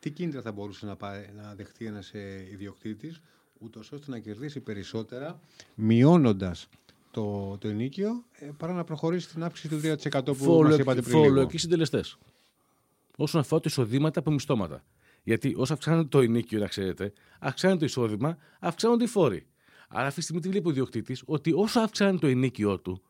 Τι 0.00 0.10
κίνητρα 0.10 0.42
θα 0.42 0.52
μπορούσε 0.52 0.86
να, 0.86 0.96
πάρει, 0.96 1.30
να 1.36 1.54
δεχτεί 1.54 1.86
ένας 1.86 2.10
ε, 2.14 2.48
ιδιοκτήτης, 2.52 3.20
ούτως 3.58 3.92
ώστε 3.92 4.10
να 4.10 4.18
κερδίσει 4.18 4.60
περισσότερα, 4.60 5.40
μειώνοντας 5.74 6.68
το, 7.10 7.56
το 7.58 7.68
ενίκιο, 7.68 8.24
ε, 8.32 8.50
παρά 8.56 8.72
να 8.72 8.84
προχωρήσει 8.84 9.28
στην 9.28 9.44
αύξηση 9.44 9.68
του 9.68 9.80
3% 10.10 10.24
που 10.24 10.34
Φολο, 10.34 10.68
μας 10.68 10.78
είπατε 10.78 11.00
πριν 11.00 11.12
Φορολογικοί 11.12 11.58
συντελεστές. 11.58 12.18
Όσον 13.16 13.40
αφορά 13.40 13.60
το 13.60 13.68
εισοδήματα 13.68 14.20
από 14.20 14.30
μισθώματα. 14.30 14.84
Γιατί 15.22 15.54
όσο 15.56 15.72
αυξάνεται 15.72 16.08
το 16.08 16.20
ενίκιο, 16.20 16.58
να 16.58 16.66
ξέρετε, 16.66 17.12
αυξάνεται 17.40 17.78
το 17.78 17.84
εισόδημα, 17.84 18.36
αυξάνονται 18.60 19.04
οι 19.04 19.06
φόροι. 19.06 19.46
Άρα 19.88 20.06
αυτή 20.06 20.18
τη 20.18 20.22
στιγμή 20.22 20.42
τι 20.42 20.48
βλέπει 20.48 20.68
ο 20.68 20.70
ιδιοκτήτης, 20.70 21.22
ότι 21.26 21.52
όσο 21.54 21.80
αυξάνεται 21.80 22.18
το 22.18 22.26
ενίκιο 22.26 22.80
του, 22.80 23.02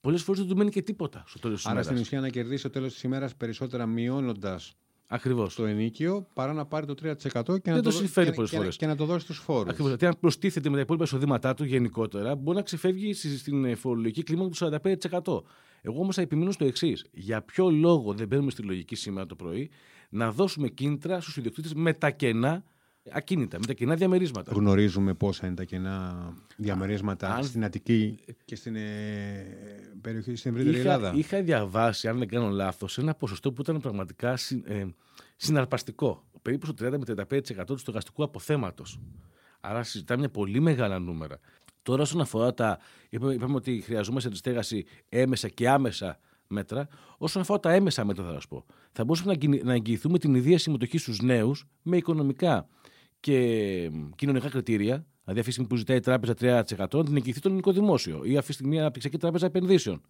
πολλές 0.00 0.22
φορές 0.22 0.40
δεν 0.40 0.50
του 0.50 0.56
μένει 0.56 0.70
και 0.70 0.82
τίποτα 0.82 1.24
στο 1.26 1.38
τέλος 1.38 1.56
της 1.56 1.64
ημέρας. 1.64 1.86
Άρα 1.86 1.94
στην 1.94 2.06
ουσία 2.06 2.20
να 2.20 2.28
κερδίσει 2.28 2.58
στο 2.58 2.70
τέλος 2.70 2.92
της 2.92 3.02
ημέρας 3.02 3.34
περισσότερα 3.34 3.86
μειώνοντας 3.86 4.76
Ακριβώς. 5.08 5.54
το 5.54 5.64
ενίκιο 5.64 6.26
παρά 6.32 6.52
να 6.52 6.66
πάρει 6.66 6.86
το 6.86 6.94
3% 7.02 7.12
και, 7.12 7.70
να 7.70 7.82
το, 7.82 7.90
το, 7.90 8.02
και, 8.12 8.30
και, 8.50 8.68
και, 8.76 8.86
να 8.86 8.96
το 8.96 9.04
δώσει 9.04 9.24
στους 9.24 9.38
φόρους. 9.38 9.68
Ακριβώς. 9.68 9.88
Γιατί 9.88 10.06
αν 10.06 10.16
προστίθεται 10.20 10.68
με 10.68 10.74
τα 10.74 10.80
υπόλοιπα 10.80 11.04
εισοδήματά 11.04 11.54
του 11.54 11.64
γενικότερα, 11.64 12.34
μπορεί 12.34 12.56
να 12.56 12.62
ξεφεύγει 12.62 13.12
στην 13.14 13.76
φορολογική 13.76 14.22
κλίμακα 14.22 14.48
του 14.50 14.80
45%. 15.24 15.42
Εγώ 15.86 16.00
όμως 16.00 16.14
θα 16.14 16.22
επιμείνω 16.22 16.50
στο 16.50 16.64
εξής. 16.64 17.06
Για 17.12 17.42
ποιο 17.42 17.70
λόγο 17.70 18.14
δεν 18.14 18.26
μπαίνουμε 18.26 18.50
στη 18.50 18.62
λογική 18.62 18.94
σήμερα 18.94 19.26
το 19.26 19.34
πρωί 19.34 19.70
να 20.08 20.32
δώσουμε 20.32 20.68
κίνητρα 20.68 21.20
στους 21.20 21.36
ιδιοκτήτες 21.36 21.74
με 21.74 21.92
τα 21.92 22.10
κενά 22.10 22.64
ακίνητα, 23.10 23.58
με 23.58 23.66
τα 23.66 23.72
κενά 23.72 23.94
διαμερίσματα; 23.94 24.52
Γνωρίζουμε 24.54 25.14
πόσα 25.14 25.46
είναι 25.46 25.54
τα 25.54 25.64
κενά 25.64 26.28
διαμερίσματα 26.56 27.34
αν... 27.34 27.44
στην 27.44 27.64
Αττική 27.64 28.18
και 28.44 28.56
στην 28.56 28.76
ε, 28.76 28.82
περιοχή 30.00 30.36
στην 30.36 30.50
ευρύτερη 30.50 30.78
Ελλάδα. 30.78 31.12
Είχα 31.14 31.42
διαβάσει, 31.42 32.08
αν 32.08 32.18
δεν 32.18 32.28
κάνω 32.28 32.48
λάθος, 32.48 32.98
ένα 32.98 33.14
ποσοστό 33.14 33.52
που 33.52 33.60
ήταν 33.60 33.80
πραγματικά 33.80 34.38
ε, 34.64 34.84
συναρπαστικό. 35.36 36.24
Περίπου 36.42 36.66
στο 36.66 36.86
30 36.86 36.90
με 36.90 37.24
35% 37.60 37.64
του 37.66 37.76
στοχαστικού 37.76 38.22
αποθέματος. 38.22 39.00
Άρα 39.60 39.82
συζητάμε 39.82 40.20
μια 40.20 40.30
πολύ 40.30 40.60
μεγάλα 40.60 40.98
νούμερα. 40.98 41.38
Τώρα, 41.86 42.02
όσον 42.02 42.20
αφορά 42.20 42.54
τα. 42.54 42.78
Είπαμε, 43.08 43.34
είπαμε 43.34 43.54
ότι 43.54 43.80
χρειαζόμαστε 43.80 44.28
τη 44.28 44.36
στέγαση 44.36 44.84
έμεσα 45.08 45.48
και 45.48 45.68
άμεσα 45.68 46.18
μέτρα. 46.46 46.88
Όσον 47.18 47.42
αφορά 47.42 47.60
τα 47.60 47.72
έμεσα 47.72 48.04
μέτρα, 48.04 48.24
θα 48.24 48.32
σας 48.32 48.46
πω. 48.46 48.64
Θα 48.92 49.04
μπορούσαμε 49.04 49.36
να 49.62 49.72
εγγυηθούμε 49.72 50.18
την 50.18 50.34
ιδέα 50.34 50.58
συμμετοχή 50.58 50.98
στους 50.98 51.20
νέους 51.20 51.66
με 51.82 51.96
οικονομικά 51.96 52.68
και 53.20 53.90
κοινωνικά 54.16 54.48
κριτήρια. 54.48 55.06
Δηλαδή, 55.24 55.40
αυτή 55.40 55.42
τη 55.42 55.50
στιγμή 55.50 55.68
που 55.68 55.76
ζητάει 55.76 55.96
η 55.96 56.00
τράπεζα 56.00 56.34
3%, 56.34 56.98
να 56.98 57.04
την 57.04 57.16
εγγυηθεί 57.16 57.40
το 57.40 57.48
ελληνικό 57.48 57.72
δημόσιο. 57.72 58.24
Ή 58.24 58.36
αυτή 58.36 58.48
τη 58.48 58.54
στιγμή 58.54 58.76
η 58.76 58.78
αναπτυξιακή 58.78 59.18
τράπεζα 59.18 59.46
επενδύσεων. 59.46 60.00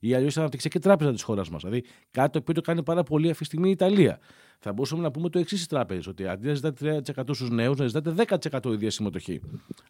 Ή 0.00 0.14
αλλιώς 0.14 0.36
η 0.36 0.38
αναπτυξιακή 0.38 0.78
τράπεζα 0.78 1.12
της 1.12 1.22
χώρας 1.22 1.50
μας. 1.50 1.62
Δηλαδή, 1.62 1.84
κάτι 2.10 2.32
το 2.32 2.38
οποίο 2.38 2.54
το 2.54 2.60
κάνει 2.60 2.82
πάρα 2.82 3.02
πολύ 3.02 3.26
αυτή 3.26 3.38
τη 3.38 3.44
στιγμή 3.44 3.68
η 3.68 3.70
Ιταλία. 3.70 4.18
Θα 4.58 4.72
μπορούσαμε 4.72 5.02
να 5.02 5.10
πούμε 5.10 5.28
το 5.28 5.38
εξής 5.38 5.58
στις 5.58 5.70
τράπεζες, 5.70 6.06
ότι 6.06 6.26
αντί 6.26 6.46
να 6.46 6.54
ζητάτε 6.54 7.02
3% 7.06 7.34
στους 7.34 7.50
νέους, 7.50 7.78
να 7.78 7.86
ζητάτε 7.86 8.10
10% 8.10 8.72
ίδια 8.72 8.90
συμμετοχή. 8.90 9.40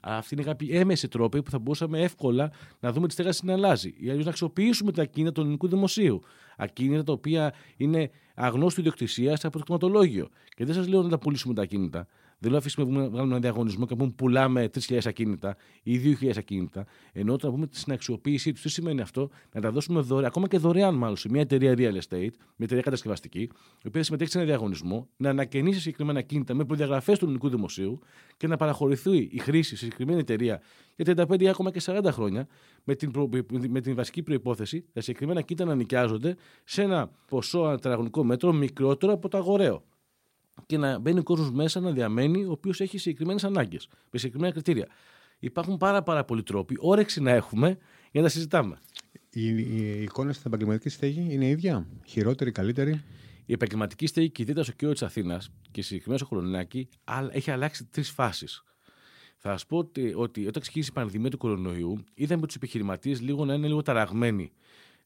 Αυτή 0.00 0.34
είναι 0.34 0.42
κάποιοι 0.42 0.68
έμεση 0.72 1.08
τρόποι 1.08 1.42
που 1.42 1.50
θα 1.50 1.58
μπορούσαμε 1.58 2.00
εύκολα 2.00 2.50
να 2.80 2.92
δούμε 2.92 3.06
τη 3.06 3.12
στέγαση 3.12 3.46
να 3.46 3.52
αλλάζει. 3.52 3.94
Ή 3.98 4.08
αλλιώς 4.10 4.24
να 4.24 4.30
αξιοποιήσουμε 4.30 4.92
τα 4.92 5.02
ακίνητα 5.02 5.32
του 5.32 5.40
ελληνικού 5.40 5.68
δημοσίου. 5.68 6.20
Ακίνητα 6.56 7.02
τα 7.02 7.12
οποία 7.12 7.54
είναι 7.76 8.10
αγνώστου 8.34 8.80
ιδιοκτησίας 8.80 9.44
από 9.44 9.58
το 9.58 9.62
κτηματολόγιο. 9.62 10.28
Και 10.54 10.64
δεν 10.64 10.74
σας 10.74 10.88
λέω 10.88 11.02
να 11.02 11.08
τα 11.08 11.18
πουλήσουμε 11.18 11.54
τα 11.54 11.62
ακίνητα. 11.62 12.06
Δεν 12.38 12.50
λέω 12.50 12.58
αφήσουμε 12.58 13.00
να 13.00 13.08
βγάλουμε 13.08 13.32
ένα 13.32 13.38
διαγωνισμό 13.38 13.86
και 13.86 13.94
να 13.94 13.98
πούμε 13.98 14.12
πουλάμε 14.16 14.70
3.000 14.74 14.98
ακίνητα 15.04 15.56
ή 15.82 16.16
2.000 16.20 16.30
ακίνητα. 16.36 16.86
Ενώ 17.12 17.32
όταν 17.32 17.50
πούμε 17.50 17.66
στην 17.70 17.92
αξιοποίησή 17.92 18.52
τους, 18.52 18.62
τι 18.62 18.68
σημαίνει 18.68 19.00
αυτό, 19.00 19.30
να 19.52 19.60
τα 19.60 19.70
δώσουμε 19.70 20.00
δωρεάν, 20.00 20.26
ακόμα 20.26 20.48
και 20.48 20.58
δωρεάν 20.58 20.94
μάλλον 20.94 21.16
σε 21.16 21.28
μια 21.30 21.40
εταιρεία 21.40 21.74
real 21.76 21.94
estate, 21.94 22.30
μια 22.30 22.30
εταιρεία 22.58 22.82
κατασκευαστική, 22.82 23.40
η 23.82 23.86
οποία 23.86 24.02
συμμετέχει 24.02 24.30
σε 24.30 24.38
ένα 24.38 24.46
διαγωνισμό, 24.46 25.08
να 25.16 25.30
ανακαινήσει 25.30 25.80
συγκεκριμένα 25.80 26.18
ακίνητα 26.18 26.54
με 26.54 26.64
προδιαγραφές 26.64 27.18
του 27.18 27.24
ελληνικού 27.24 27.48
δημοσίου 27.48 27.98
και 28.36 28.46
να 28.46 28.56
παραχωρηθεί 28.56 29.16
η 29.16 29.38
χρήση 29.38 29.68
σε 29.68 29.76
συγκεκριμένη 29.76 30.18
εταιρεία 30.18 30.60
για 30.96 31.26
35 31.28 31.40
ή 31.40 31.48
ακόμα 31.48 31.70
και 31.70 31.80
40 31.84 32.04
χρόνια, 32.10 32.46
με 32.84 32.94
την, 32.94 33.10
προ... 33.10 33.28
με 33.68 33.80
την 33.80 33.94
βασική 33.94 34.22
προπόθεση 34.22 34.84
τα 34.92 35.00
συγκεκριμένα 35.00 35.38
ακίνητα 35.38 35.64
να 35.64 35.74
νοικιάζονται 35.74 36.36
σε 36.64 36.82
ένα 36.82 37.10
ποσό 37.28 37.70
τετραγωνικό 37.70 38.24
μέτρο 38.24 38.52
μικρότερο 38.52 39.12
από 39.12 39.28
το 39.28 39.38
αγοραίο 39.38 39.82
και 40.66 40.78
να 40.78 40.98
μπαίνει 40.98 41.18
ο 41.18 41.22
κόσμος 41.22 41.50
μέσα 41.50 41.80
να 41.80 41.90
διαμένει, 41.90 42.44
ο 42.44 42.50
οποίος 42.50 42.80
έχει 42.80 42.98
συγκεκριμένες 42.98 43.44
ανάγκες, 43.44 43.88
με 44.10 44.18
συγκεκριμένα 44.18 44.52
κριτήρια. 44.52 44.86
Υπάρχουν 45.38 45.76
πάρα, 45.76 46.02
πάρα 46.02 46.24
πολλοί 46.24 46.42
τρόποι, 46.42 46.76
όρεξη 46.78 47.20
να 47.20 47.30
έχουμε 47.30 47.78
για 48.12 48.22
να 48.22 48.28
συζητάμε. 48.28 48.78
Η, 49.30 49.46
η 49.46 50.02
εικόνα 50.02 50.32
στην 50.32 50.44
επαγγελματικής 50.46 50.92
στέγη 50.92 51.26
είναι 51.30 51.48
ίδια, 51.48 51.86
χειρότερη, 52.04 52.52
καλύτερη; 52.52 53.02
Η 53.46 53.52
επαγγελματική 53.52 54.06
στέγη 54.06 54.30
και 54.30 54.42
ιδιαίτερα 54.42 54.64
στο 54.66 54.74
κέντρο 54.74 54.94
της 54.94 55.02
Αθήνας 55.02 55.50
και 55.70 55.82
συγκεκριμένα 55.82 56.18
στο 56.18 56.26
Χρονινάκι 56.26 56.88
έχει 57.30 57.50
αλλάξει 57.50 57.84
τρεις 57.84 58.10
φάσεις. 58.10 58.64
Θα 59.38 59.50
σας 59.50 59.66
πω 59.66 59.76
ότι, 59.76 60.12
ότι 60.16 60.46
όταν 60.46 60.62
ξεκίνησε 60.62 60.90
η 60.92 60.94
πανδημία 60.94 61.30
του 61.30 61.38
κορονοϊού, 61.38 62.04
είδαμε 62.14 62.46
τους 62.46 62.56
επιχειρηματίες 62.56 63.20
λίγο 63.20 63.44
να 63.44 63.54
είναι 63.54 63.66
λίγο 63.66 63.82
ταραγμένοι. 63.82 64.52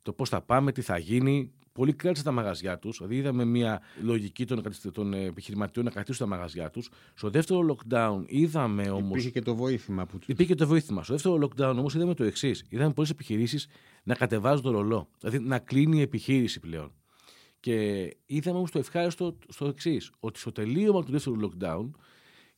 Το 0.03 0.13
πώς 0.13 0.29
θα 0.29 0.41
πάμε, 0.41 0.73
τι 0.73 0.83
θα 0.83 0.99
γίνει, 0.99 1.53
Πολλοί 1.73 1.93
κράτησαν 1.93 2.25
τα 2.25 2.33
μαγαζιά 2.33 2.79
τους. 2.79 2.97
Δηλαδή, 2.97 3.17
είδαμε 3.17 3.45
μια 3.45 3.81
λογική 4.03 4.47
των, 4.47 4.63
των 4.93 5.13
επιχειρηματιών 5.13 5.85
να 5.85 5.91
κρατήσουν 5.91 6.29
τα 6.29 6.37
μαγαζιά 6.37 6.71
τους. 6.71 6.91
Στο 7.15 7.31
δεύτερο 7.31 7.77
lockdown 7.77 8.23
είδαμε 8.27 8.91
όμω. 8.91 9.09
Υπήρχε 9.09 9.31
και 9.31 9.41
το 9.41 9.55
βοήθημα 9.55 10.07
που 10.07 10.19
του. 10.19 10.27
Υπήρχε 10.31 10.53
και 10.53 10.59
το 10.59 10.67
βοήθημα. 10.67 11.03
Στο 11.03 11.13
δεύτερο 11.13 11.39
lockdown 11.43 11.75
όμως 11.79 11.95
είδαμε 11.95 12.15
το 12.15 12.25
εξής. 12.25 12.65
Είδαμε 12.69 12.93
πολλές 12.93 13.11
επιχειρήσεις 13.11 13.67
να 14.03 14.15
κατεβάζουν 14.15 14.63
το 14.63 14.71
ρολό. 14.71 15.09
Δηλαδή 15.19 15.39
να 15.39 15.59
κλείνει 15.59 15.99
η 15.99 16.01
επιχείρηση 16.01 16.61
πλέον. 16.61 16.93
Και 17.61 18.09
είδαμε 18.27 18.57
όμως 18.57 18.71
το 18.71 18.79
ευχάριστο 18.79 19.37
στο 19.49 19.67
εξής. 19.67 20.11
Ότι 20.21 20.39
στο 20.39 20.53
τελείωμα 20.53 21.05
του 21.05 21.13
δεύτερου 21.13 21.37
lockdown 21.41 21.91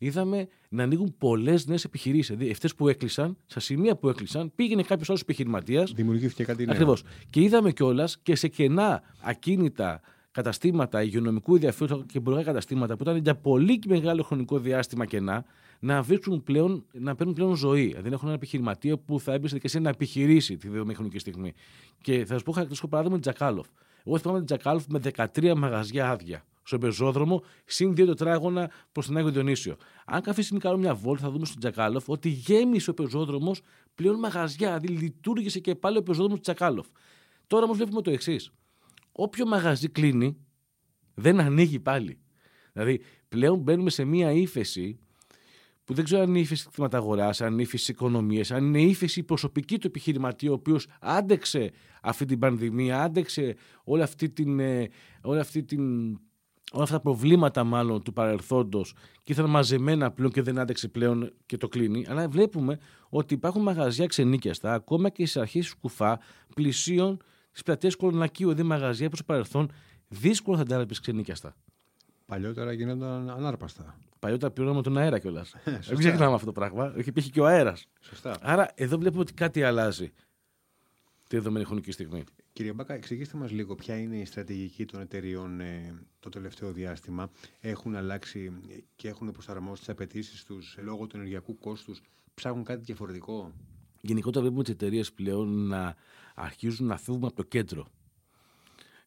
είδαμε 0.04 0.48
να 0.68 0.82
ανοίγουν 0.82 1.14
πολλές 1.18 1.66
νέες 1.66 1.84
επιχειρήσεις. 1.84 2.36
Δηλαδή, 2.36 2.50
αυτέ 2.50 2.68
που 2.76 2.88
έκλεισαν, 2.88 3.36
στα 3.46 3.60
σημεία 3.60 3.96
που 3.96 4.08
έκλεισαν, 4.08 4.52
πήγαινε 4.54 4.82
κάποιος 4.82 5.08
άλλος 5.08 5.20
επιχειρηματίας. 5.20 5.92
Δημιουργήθηκε 5.92 6.44
κάτι 6.44 6.64
νέο. 6.64 6.74
Ακριβώς. 6.74 7.02
Και 7.30 7.40
είδαμε 7.40 7.72
κιόλας 7.72 8.18
και 8.22 8.34
σε 8.34 8.48
κενά 8.48 9.02
ακίνητα 9.20 10.00
καταστήματα 10.30 11.02
υγειονομικού 11.02 11.54
ενδιαφέροντος 11.54 12.04
και 12.06 12.18
εμπορικά 12.18 12.42
καταστήματα 12.42 12.96
που 12.96 13.02
ήταν 13.02 13.16
για 13.16 13.34
πολύ 13.34 13.80
μεγάλο 13.86 14.22
χρονικό 14.22 14.58
διάστημα 14.58 15.04
κενά, 15.06 15.44
να, 15.80 16.02
βρίσκουν 16.02 16.42
πλέον, 16.42 16.84
να 16.92 17.14
παίρνουν 17.14 17.34
πλέον 17.34 17.54
ζωή. 17.54 17.86
Δηλαδή, 17.86 18.08
να 18.08 18.14
έχουν 18.14 18.26
ένα 18.26 18.36
επιχειρηματία 18.36 18.98
που 18.98 19.20
θα 19.20 19.32
έμπαινε 19.32 19.60
σε 19.64 19.78
να 19.78 19.88
επιχειρήσει 19.88 20.56
τη 20.56 20.68
χρονική 20.94 21.18
στιγμή. 21.18 21.52
Και 22.00 22.18
θα 22.18 22.32
σας 22.32 22.42
πω 22.42 22.52
χαρακτηριστικό 22.52 22.88
παράδειγμα 22.88 23.18
Τζακάλοφ. 23.18 23.66
Εγώ 24.04 24.18
θυμάμαι 24.18 24.38
την 24.38 24.46
Τζακάλοφ 24.46 24.86
με 24.86 25.00
13 25.14 25.54
μαγαζιά 25.56 26.10
άδεια 26.10 26.44
στο 26.62 26.78
πεζόδρομο, 26.78 27.42
συν 27.64 27.94
δύο 27.94 28.06
τετράγωνα 28.06 28.70
προς 28.92 29.06
τον 29.06 29.16
Άγιο 29.16 29.30
Διονύσιο. 29.30 29.76
Αν 30.06 30.22
κάποια 30.22 30.42
στιγμή 30.42 30.60
κάνουμε 30.60 30.82
μια 30.82 30.94
βόλτα, 30.94 31.22
θα 31.22 31.30
δούμε 31.30 31.46
στον 31.46 31.60
Τζακάλοφ 31.60 32.08
ότι 32.08 32.28
γέμισε 32.28 32.90
ο 32.90 32.94
πεζόδρομος 32.94 33.60
πλέον 33.94 34.18
μαγαζιά, 34.18 34.78
δηλαδή 34.78 35.02
λειτουργήσε 35.02 35.60
και 35.60 35.74
πάλι 35.74 35.96
ο 35.98 36.02
πεζόδρομος 36.02 36.36
του 36.36 36.42
Τζακάλοφ. 36.42 36.86
Τώρα 37.46 37.64
όμως 37.64 37.76
βλέπουμε 37.76 38.02
το 38.02 38.10
εξής. 38.10 38.52
Όποιο 39.12 39.46
μαγαζί 39.46 39.88
κλείνει, 39.88 40.36
δεν 41.14 41.40
ανοίγει 41.40 41.80
πάλι. 41.80 42.18
Δηλαδή 42.72 43.00
πλέον 43.28 43.58
μπαίνουμε 43.58 43.90
σε 43.90 44.04
μια 44.04 44.32
ύφεση 44.32 44.98
που 45.84 45.94
δεν 45.94 46.04
ξέρω 46.04 46.22
αν 46.22 46.28
είναι 46.28 46.38
ύφεση 46.38 46.68
αγορά, 46.90 47.30
αν 47.38 47.52
είναι 47.52 47.62
ύφεση 47.62 47.90
οικονομίας, 47.90 48.50
αν 48.50 48.64
είναι 48.64 48.82
ύφεση 48.82 49.22
προσωπική 49.22 49.78
του 49.78 49.86
επιχειρηματία, 49.86 50.50
ο 50.50 50.54
οποίος 50.54 50.86
άντεξε 51.00 51.70
αυτή 52.02 52.24
την 52.24 52.38
πανδημία, 52.38 53.02
άντεξε 53.02 53.56
όλη 53.84 54.02
αυτή 54.02 54.30
την, 54.30 54.60
ε, 54.60 54.88
όλη 55.22 55.38
αυτή 55.38 55.64
την 55.64 56.16
όλα 56.72 56.82
αυτά 56.82 56.96
τα 56.96 57.02
προβλήματα 57.02 57.64
μάλλον 57.64 58.02
του 58.02 58.12
παρελθόντος 58.12 58.94
και 59.22 59.32
ήρθαν 59.32 59.50
μαζεμένα 59.50 60.10
πλέον 60.10 60.30
και 60.30 60.42
δεν 60.42 60.58
άντεξε 60.58 60.88
πλέον 60.88 61.32
και 61.46 61.56
το 61.56 61.68
κλείνει. 61.68 62.06
Αλλά 62.08 62.28
βλέπουμε 62.28 62.78
ότι 63.08 63.34
υπάρχουν 63.34 63.62
μαγαζιά 63.62 64.06
ξενίκιαστα, 64.06 64.72
ακόμα 64.72 65.08
και 65.08 65.26
σε 65.26 65.40
αρχές 65.40 65.66
σκουφά, 65.66 66.20
πλησίων 66.54 67.22
της 67.52 67.62
πλατείας 67.62 67.96
Κολονακίου, 67.96 68.48
δηλαδή 68.48 68.68
μαγαζιά 68.68 69.08
που 69.08 69.16
στο 69.16 69.24
παρελθόν 69.24 69.70
δύσκολο 70.08 70.56
θα 70.56 70.64
τα 70.64 70.86
ξενίκιαστα. 71.00 71.54
Παλιότερα 72.26 72.72
γίνονταν 72.72 73.30
ανάρπαστα. 73.30 73.98
Παλιότερα 74.18 74.52
πληρώναμε 74.52 74.82
τον 74.82 74.98
αέρα 74.98 75.18
κιόλας. 75.18 75.54
Δεν 75.88 75.98
ξεχνάμε 75.98 76.34
αυτό 76.34 76.46
το 76.46 76.52
πράγμα. 76.52 76.94
Υπήρχε 76.96 77.30
και 77.30 77.40
ο 77.40 77.46
αέρας. 77.46 77.86
Σωστά. 78.00 78.38
Άρα 78.40 78.70
εδώ 78.74 78.98
βλέπουμε 78.98 79.20
ότι 79.20 79.32
κάτι 79.32 79.62
αλλάζει 79.62 80.12
τη 81.28 81.36
δεδομένη 81.36 81.64
χρονική 81.64 81.90
στιγμή. 81.90 82.24
Κύριε 82.52 82.72
Μπάκα, 82.72 82.94
εξηγήστε 82.94 83.36
μας 83.36 83.50
λίγο 83.50 83.74
ποια 83.74 83.96
είναι 83.96 84.16
η 84.16 84.24
στρατηγική 84.24 84.84
των 84.84 85.00
εταιριών 85.00 85.60
ε, 85.60 85.94
το 86.20 86.28
τελευταίο 86.28 86.72
διάστημα. 86.72 87.30
Έχουν 87.60 87.96
αλλάξει 87.96 88.52
και 88.96 89.08
έχουν 89.08 89.30
προσαρμόσει 89.32 89.78
τις 89.78 89.88
απαιτήσεις 89.88 90.44
τους 90.44 90.76
λόγω 90.82 91.06
του 91.06 91.16
ενεργειακού 91.16 91.58
κόστους. 91.58 92.02
Ψάχνουν 92.34 92.64
κάτι 92.64 92.82
διαφορετικό; 92.84 93.52
Γενικότερα 94.00 94.40
βλέπουμε 94.40 94.64
τι 94.64 94.70
εταιρείες 94.70 95.12
πλέον 95.12 95.66
να 95.66 95.94
αρχίζουν 96.34 96.86
να 96.86 96.96
φύγουν 96.96 97.24
από 97.24 97.34
το 97.34 97.42
κέντρο. 97.42 97.86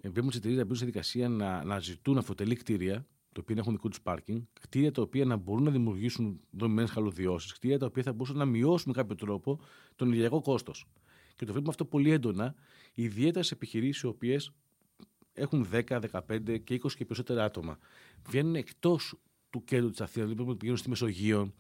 Ε, 0.06 0.10
βλέπουμε 0.10 0.32
τι 0.32 0.38
εταιρείε 0.38 0.58
να 0.58 0.66
μπουν 0.66 0.76
σε 0.76 0.86
δικασία 0.86 1.30
να, 1.30 1.64
να 1.64 1.80
ζητούν 1.80 2.18
αφοτελή 2.18 2.56
κτίρια, 2.56 3.08
τα 3.32 3.42
οποία 3.42 3.56
έχουν 3.58 3.74
δικό 3.74 3.90
τους 3.90 4.02
πάρκινγκ, 4.02 4.42
κτίρια 4.62 4.92
τα 4.92 5.02
οποία 5.02 5.26
να 5.26 5.36
μπορούν 5.36 5.64
να 5.64 5.72
δημιουργήσουν 5.72 6.40
δομημένες 6.50 6.92
χαλωδιώσει, 6.92 7.54
κτίρια 7.54 7.80
τα 7.80 7.86
οποία 7.86 8.04
θα 8.04 8.12
μπορούσαν 8.12 8.38
να 8.38 8.46
μειώσουν 8.46 8.94
με 8.96 9.02
κάποιο 9.02 9.16
τρόπο 9.16 9.60
τον 9.96 10.08
ενεργειακό 10.08 10.42
κόστος. 10.42 10.86
Και 11.36 11.46
το 11.46 11.52
βλέπουμε 11.52 11.70
αυτό 11.70 11.86
πολύ 11.86 12.12
έντονα, 12.12 12.56
ιδιαίτερα 12.94 13.44
σε 13.44 13.54
επιχειρήσεις 13.54 14.02
οι 14.02 14.08
οποίες 14.08 14.52
έχουν 15.34 15.68
10, 15.72 16.00
15 16.00 16.60
και 16.64 16.76
20 16.84 16.92
και 16.96 17.06
περισσότερα 17.06 17.44
άτομα. 17.44 17.78
Βγαίνουν 18.28 18.56
εκτός 18.56 19.16
του 19.50 19.64
κέντρου 19.64 19.90
της 19.90 20.02
Αθήνας, 20.02 20.28
βλέπουμε 20.28 20.52
να 20.52 20.58
πηγαίνουν 20.58 20.80
στη 20.80 20.90
Μεσογείο, 20.90 21.54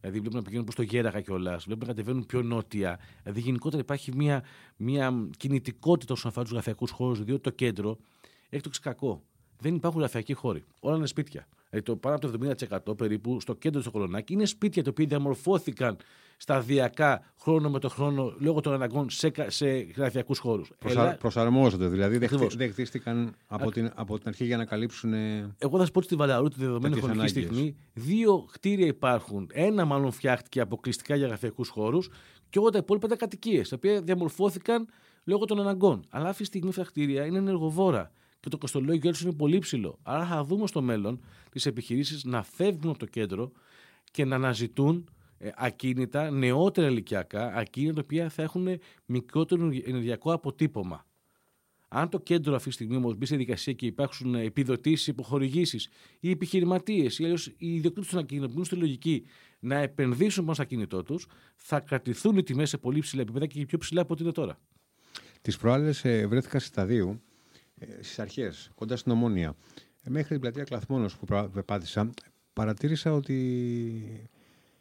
δηλαδή 0.00 0.18
βλέπουμε 0.18 0.38
να 0.38 0.44
πηγαίνουν 0.44 0.64
προς 0.64 0.76
το 0.76 0.82
Γέραγα 0.82 1.20
κιόλας, 1.20 1.64
βλέπουμε 1.64 1.86
να 1.86 1.92
κατεβαίνουν 1.92 2.26
πιο 2.26 2.42
νότια. 2.42 2.98
Δηλαδή 3.22 3.40
γενικότερα 3.40 3.82
υπάρχει 3.82 4.16
μια, 4.16 4.42
μια 4.76 5.28
κινητικότητα 5.36 6.12
όσον 6.12 6.30
αφορά 6.30 6.44
τους 6.44 6.54
γραφειακούς 6.54 6.90
χώρους, 6.90 7.24
διότι 7.24 7.42
το 7.42 7.50
κέντρο 7.50 7.98
έχει 8.48 8.62
το 8.62 8.70
κακό. 8.82 9.22
Δεν 9.58 9.74
υπάρχουν 9.74 10.00
γραφειακοί 10.00 10.32
χώροι. 10.32 10.64
Όλα 10.80 10.96
είναι 10.96 11.06
σπίτια. 11.06 11.46
Δηλαδή 11.70 11.86
το 11.86 11.96
πάνω 11.96 12.14
από 12.14 12.30
το 12.30 12.92
70% 12.92 12.96
περίπου 12.96 13.40
στο 13.40 13.54
κέντρο 13.54 13.82
του 13.82 13.90
Κολονάκη 13.90 14.32
είναι 14.32 14.44
σπίτια 14.44 14.82
τα 14.82 14.90
οποία 14.90 15.06
διαμορφώθηκαν 15.06 15.96
σταδιακά 16.36 17.22
χρόνο 17.40 17.70
με 17.70 17.78
το 17.78 17.88
χρόνο 17.88 18.34
λόγω 18.38 18.60
των 18.60 18.72
αναγκών 18.72 19.10
σε, 19.10 19.32
σε 19.46 19.68
γραφειακούς 19.68 20.38
χώρους. 20.38 20.72
Προσα... 20.78 21.00
Ελά... 21.00 21.16
Προσαρμόζονται, 21.16 21.88
δηλαδή 21.88 22.18
δεν 22.56 22.70
χτίστηκαν 22.70 23.34
από, 23.46 23.70
την, 23.70 23.90
από 23.94 24.18
την 24.18 24.28
αρχή 24.28 24.44
για 24.44 24.56
να 24.56 24.64
καλύψουν. 24.64 25.12
Εγώ 25.58 25.70
θα 25.72 25.78
σας 25.78 25.90
πω 25.90 25.98
ότι 25.98 26.06
στη 26.06 26.16
Βαλαρού 26.16 26.48
τη 26.48 26.58
δεδομένη 26.58 27.00
χρονική 27.00 27.26
στιγμή 27.26 27.76
δύο 27.92 28.48
κτίρια 28.52 28.86
υπάρχουν. 28.86 29.48
Ένα 29.52 29.84
μάλλον 29.84 30.10
φτιάχτηκε 30.10 30.60
αποκλειστικά 30.60 31.16
για 31.16 31.26
γραφειακούς 31.26 31.68
χώρους 31.68 32.08
και 32.48 32.58
όλα 32.58 32.70
τα 32.70 32.78
υπόλοιπα 32.78 33.06
ήταν 33.06 33.18
κατοικίες, 33.18 33.68
τα 33.68 33.76
οποία 33.76 34.00
διαμορφώθηκαν 34.00 34.88
λόγω 35.24 35.44
των 35.44 35.60
αναγκών. 35.60 36.04
Αλλά 36.08 36.28
αυτή 36.28 36.42
τη 36.42 36.48
στιγμή 36.48 36.68
αυτά 36.68 36.82
τα 36.82 36.88
κτίρια 36.88 37.24
είναι 37.24 37.38
ενεργοβόρα 37.38 38.10
και 38.40 38.48
το 38.48 38.58
κοστολόγιο 38.58 39.10
τους 39.10 39.20
είναι 39.20 39.32
πολύ 39.32 39.58
ψηλό. 39.58 39.98
Άρα 40.02 40.26
θα 40.26 40.44
δούμε 40.44 40.66
στο 40.66 40.82
μέλλον 40.82 41.20
τις 41.50 41.66
επιχειρήσεις 41.66 42.24
να 42.24 42.42
φεύγουν 42.42 42.90
από 42.90 42.98
το 42.98 43.06
κέντρο 43.06 43.52
και 44.10 44.24
να 44.24 44.36
αναζητούν 44.36 45.08
ε, 45.38 45.50
ακίνητα, 45.56 46.30
νεότερα 46.30 46.88
ηλικιακά, 46.88 47.52
ακίνητα 47.54 47.94
τα 47.94 48.00
οποία 48.00 48.28
θα 48.28 48.42
έχουν 48.42 48.68
μικρότερο 49.06 49.70
ενεργειακό 49.84 50.32
αποτύπωμα. 50.32 51.04
Αν 51.92 52.08
το 52.08 52.20
κέντρο 52.20 52.54
αυτή 52.54 52.68
τη 52.68 52.74
στιγμή 52.74 52.96
όμως 52.96 53.16
μπει 53.16 53.26
σε 53.26 53.36
δικασία 53.36 53.72
και 53.72 53.86
υπάρξουν 53.86 54.34
επιδοτήσεις, 54.34 55.06
υποχορηγήσεις, 55.06 55.88
οι 56.20 56.30
επιχειρηματίες 56.30 57.18
ή 57.18 57.24
αλλιώς 57.24 57.46
οι 57.46 57.74
ιδιοκτήτες 57.74 58.10
των 58.10 58.18
ακινήτων 58.18 58.54
που 58.54 58.64
στη 58.64 58.74
λογική 58.74 59.24
να 59.58 59.76
επενδύσουν 59.76 60.42
πάνω 60.42 60.54
στο 60.54 60.62
ακίνητό 60.62 61.02
τους, 61.02 61.26
θα 61.56 61.80
κρατηθούν 61.80 62.36
οι 62.36 62.42
τιμές 62.42 62.68
σε 62.68 62.78
πολύ 62.78 63.00
ψηλά 63.00 63.22
επίπεδα 63.22 63.46
και 63.46 63.66
πιο 63.66 63.78
ψηλά 63.78 64.00
από 64.00 64.12
ό,τι 64.12 64.22
είναι 64.22 64.32
τώρα. 64.32 64.58
Τις 65.42 65.56
προάλλες 65.56 66.04
ε, 66.04 66.26
βρέθηκα 66.26 66.58
στη 66.58 66.68
σταδίου, 66.68 67.08
ε, 67.10 67.29
στις 68.00 68.18
αρχές, 68.18 68.70
κοντά 68.74 68.96
στην 68.96 69.12
Ομόνια. 69.12 69.54
Ε, 70.02 70.10
μέχρι 70.10 70.28
την 70.28 70.40
πλατεία 70.40 70.64
Κλαθμόνος 70.64 71.16
που 71.16 71.26
πάτησα, 71.64 72.10
παρατήρησα 72.52 73.12
ότι 73.12 74.30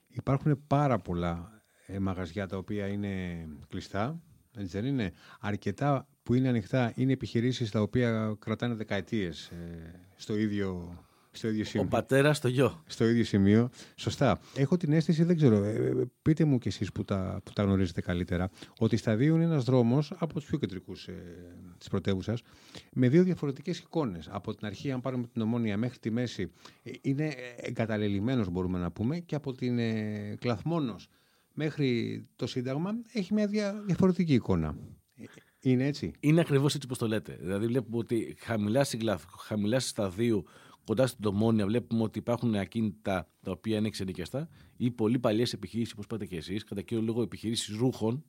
υπάρχουν 0.08 0.64
πάρα 0.68 1.00
πολλά 1.00 1.64
ε, 1.86 2.00
μαγαζιά 2.00 2.48
τα 2.48 2.58
οποία 2.58 2.88
είναι 2.88 3.46
κλειστά. 3.68 4.22
Έτσι 4.58 4.80
δεν 4.80 4.86
είναι; 4.86 5.14
Αρκετά 5.40 6.08
που 6.24 6.34
είναι 6.34 6.48
ανοιχτά 6.48 6.94
είναι 6.96 7.12
επιχειρήσεις 7.12 7.72
τα 7.72 7.82
οποία 7.82 8.36
κρατάνε 8.40 8.74
δεκαετίες 8.74 9.48
ε, 9.48 10.00
στο 10.16 10.38
ίδιο 10.38 10.98
στο 11.40 11.48
ίδιο 11.48 11.64
σημείο. 11.64 11.86
Ο 11.86 11.90
πατέρας 11.90 12.38
στο 12.38 12.48
γιο. 12.48 12.84
Στο 12.88 13.08
ίδιο 13.08 13.24
σημείο. 13.24 13.70
Σωστά. 13.96 14.40
Έχω 14.56 14.78
την 14.78 14.94
αίσθηση, 14.94 15.24
δεν 15.24 15.36
ξέρω, 15.36 15.64
ε, 15.64 15.72
ε, 15.72 15.94
πείτε 16.22 16.46
μου 16.46 16.58
κι 16.58 16.68
εσείς 16.68 16.92
που 16.92 17.06
τα, 17.06 17.42
που 17.46 17.54
τα 17.54 17.64
γνωρίζετε 17.64 18.02
καλύτερα, 18.02 18.50
ότι 18.78 18.98
στα 18.98 19.16
δύο 19.16 19.36
είναι 19.36 19.44
ένας 19.44 19.64
δρόμος 19.64 20.14
από 20.18 20.34
τους 20.34 20.46
πιο 20.46 20.58
κεντρικούς 20.58 21.08
ε, 21.08 21.14
της 21.78 21.88
πρωτεύουσας, 21.88 22.42
με 22.94 23.10
δύο 23.10 23.24
διαφορετικές 23.24 23.80
εικόνες. 23.80 24.28
Από 24.32 24.56
την 24.56 24.66
αρχή, 24.68 24.92
αν 24.92 25.02
πάρουμε 25.02 25.28
την 25.28 25.42
ομόνια 25.42 25.78
μέχρι 25.78 26.00
τη 26.00 26.12
μέση, 26.12 26.52
ε, 26.84 26.92
είναι 27.02 27.34
εγκαταλελειμμένος, 27.56 28.50
μπορούμε 28.50 28.80
να 28.80 28.92
πούμε, 28.92 29.20
και 29.20 29.36
από 29.36 29.54
την 29.54 29.80
ε, 29.80 30.36
Κλαθμόνος 30.40 31.10
μέχρι 31.54 32.22
το 32.36 32.48
Σύνταγμα 32.48 32.92
έχει 33.14 33.34
μια 33.34 33.48
δια, 33.48 33.84
διαφορετική 33.86 34.34
εικόνα. 34.34 34.76
Είναι 35.62 35.86
έτσι; 35.86 36.12
Είναι 36.20 36.42
ακριβώς 36.42 36.76
έτσι 36.76 36.86
όπως 36.86 36.98
το 36.98 37.08
λέτε. 37.08 37.38
Δηλαδή, 37.40 37.66
βλέπουμε 37.66 37.98
ότι 37.98 38.36
χαμηλά, 38.40 38.86
χαμηλά 39.40 39.80
σταδίου 39.80 40.46
κοντά 40.90 41.08
στην 41.08 41.22
Τομόνια 41.22 41.66
βλέπουμε 41.66 42.04
ότι 42.04 42.20
υπάρχουν 42.20 42.56
ακίνητα 42.56 43.28
τα 43.44 43.52
οποία 43.52 43.78
είναι 43.78 43.88
εξενικιαστά 43.88 44.50
ή 44.78 44.92
πολύ 44.92 45.20
παλιές 45.20 45.54
επιχειρήσεις, 45.54 45.94
όπως 45.94 46.06
είπατε 46.06 46.26
και 46.26 46.36
εσείς, 46.36 46.64
κατά 46.64 46.82
κύριο 46.82 47.04
λόγο 47.04 47.22
επιχειρήσεις 47.22 47.78
ρούχων. 47.78 48.24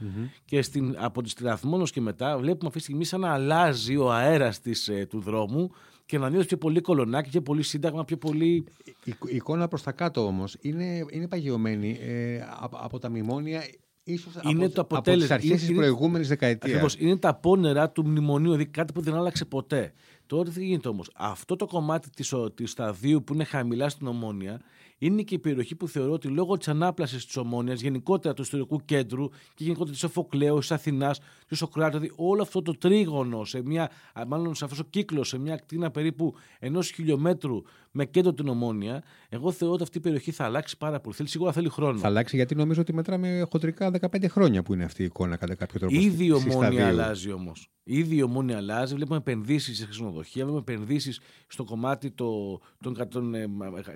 Mm-hmm. 0.00 0.28
Και 0.44 0.62
στην, 0.62 0.94
από 0.98 1.22
τη 1.22 1.28
Στραθμόνο 1.28 1.84
και 1.84 2.00
μετά 2.00 2.38
βλέπουμε 2.38 2.66
αυτή 2.66 2.78
τη 2.78 2.84
στιγμή 2.84 3.04
σαν 3.04 3.20
να 3.20 3.32
αλλάζει 3.32 3.96
ο 3.96 4.12
αέρας 4.12 4.60
ε, 4.88 5.06
του 5.06 5.20
δρόμου 5.20 5.70
και 6.06 6.18
να 6.18 6.28
νιώθεις 6.28 6.46
πιο 6.46 6.56
πολύ 6.56 6.80
κολονάκι, 6.80 7.30
πιο 7.30 7.42
πολύ 7.42 7.62
σύνταγμα, 7.62 8.04
πιο 8.04 8.16
πολύ. 8.16 8.64
Η, 9.04 9.14
η 9.28 9.36
εικόνα 9.36 9.68
προς 9.68 9.82
τα 9.82 9.92
κάτω 9.92 10.26
όμως 10.26 10.56
είναι, 10.60 11.04
είναι 11.10 11.28
παγιωμένη 11.28 11.98
ε, 12.00 12.40
από, 12.60 12.78
από 12.80 12.98
τα 12.98 13.10
μνημόνια 13.10 13.62
ίσως 14.04 14.32
είναι 14.50 14.64
από, 14.64 14.74
το 14.74 14.80
αποτέλεσμα. 14.80 15.34
Από 15.34 15.42
τις 15.42 15.50
αρχές 15.52 15.66
της 15.66 15.76
προηγούμενης 15.76 16.28
δεκαετίας. 16.28 16.96
είναι 16.98 17.16
τα 17.16 17.34
πόνερα 17.34 17.90
του 17.90 18.06
μνημονίου, 18.06 18.50
δηλαδή 18.50 18.70
κάτι 18.70 18.92
που 18.92 19.00
δεν 19.00 19.14
άλλαξε 19.14 19.44
ποτέ. 19.44 19.92
Τώρα 20.34 20.50
τι 20.50 20.64
γίνεται 20.64 20.88
όμως; 20.88 21.10
Αυτό 21.14 21.56
το 21.56 21.66
κομμάτι 21.66 22.10
της 22.54 22.70
σταδίου 22.70 23.24
που 23.24 23.34
είναι 23.34 23.44
χαμηλά 23.44 23.88
στην 23.88 24.06
ομόνια 24.06 24.60
είναι 25.06 25.22
και 25.22 25.34
η 25.34 25.38
περιοχή 25.38 25.74
που 25.74 25.88
θεωρώ 25.88 26.12
ότι 26.12 26.28
λόγω 26.28 26.56
της 26.56 26.68
ανάπλασης 26.68 27.26
της 27.26 27.36
ομόνιας, 27.36 27.80
γενικότερα 27.80 28.34
του 28.34 28.42
ιστορικού 28.42 28.80
κέντρου 28.84 29.28
και 29.28 29.64
γενικότερα 29.64 29.92
της 29.92 30.04
Οφοκλέου, 30.04 30.58
της 30.58 30.70
Αθηνάς, 30.70 31.20
του 31.48 31.56
Σοκράτη, 31.56 31.96
δηλαδή 31.96 32.12
όλο 32.16 32.42
αυτό 32.42 32.62
το 32.62 32.78
τρίγωνο, 32.78 33.44
σε 33.44 33.62
μια, 33.62 33.90
μάλλον 34.26 34.54
σε 34.54 34.64
αυτός 34.64 34.78
ο 34.78 34.84
κύκλος, 34.84 35.28
σε 35.28 35.38
μια 35.38 35.56
κτίνα 35.56 35.90
περίπου 35.90 36.34
ενός 36.58 36.90
χιλιόμετρου 36.90 37.62
με 37.90 38.04
κέντρο 38.04 38.32
την 38.34 38.48
ομόνια, 38.48 39.02
εγώ 39.28 39.52
θεωρώ 39.52 39.74
ότι 39.74 39.82
αυτή 39.82 39.98
η 39.98 40.00
περιοχή 40.00 40.30
θα 40.30 40.44
αλλάξει 40.44 40.76
πάρα 40.76 41.00
πολύ. 41.00 41.16
Θέλει 41.16 41.28
σίγουρα 41.28 41.52
θέλει 41.52 41.68
χρόνο. 41.68 41.98
Θα 41.98 42.06
αλλάξει 42.06 42.36
γιατί 42.36 42.54
νομίζω 42.54 42.80
ότι 42.80 42.92
μετράμε 42.94 43.46
χοντρικά 43.50 43.90
15 44.00 44.28
χρόνια 44.28 44.62
που 44.62 44.74
είναι 44.74 44.84
αυτή 44.84 45.02
η 45.02 45.04
εικόνα 45.04 45.36
κατά 45.36 45.54
κάποιο 45.54 45.80
τρόπο. 45.80 45.94
Ήδη 45.94 46.24
η 46.24 46.32
ομόνια 46.32 46.86
αλλάζει 46.86 47.32
όμως. 47.32 47.68
Ήδη 47.86 48.16
η 48.16 48.22
ομόνια 48.22 48.56
αλλάζει. 48.56 48.94
Βλέπουμε 48.94 49.16
επενδύσεις 49.16 49.78
σε 49.78 49.86
ξενοδοχεία, 49.86 50.46
βλέπουμε 50.46 50.72
επενδύσεις 50.72 51.20
στο 51.46 51.64
κομμάτι 51.64 52.10
το, 52.10 52.60
των, 52.80 53.08
των 53.08 53.34
ε, 53.34 53.46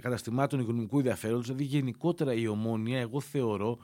καταστημάτων 0.01 0.61
οικονομικού 0.61 0.98
ενδιαφέροντο. 0.99 1.41
Δηλαδή, 1.41 1.65
γενικότερα 1.65 2.35
η 2.35 2.47
ομόνια, 2.47 2.99
εγώ 2.99 3.21
θεωρώ 3.21 3.79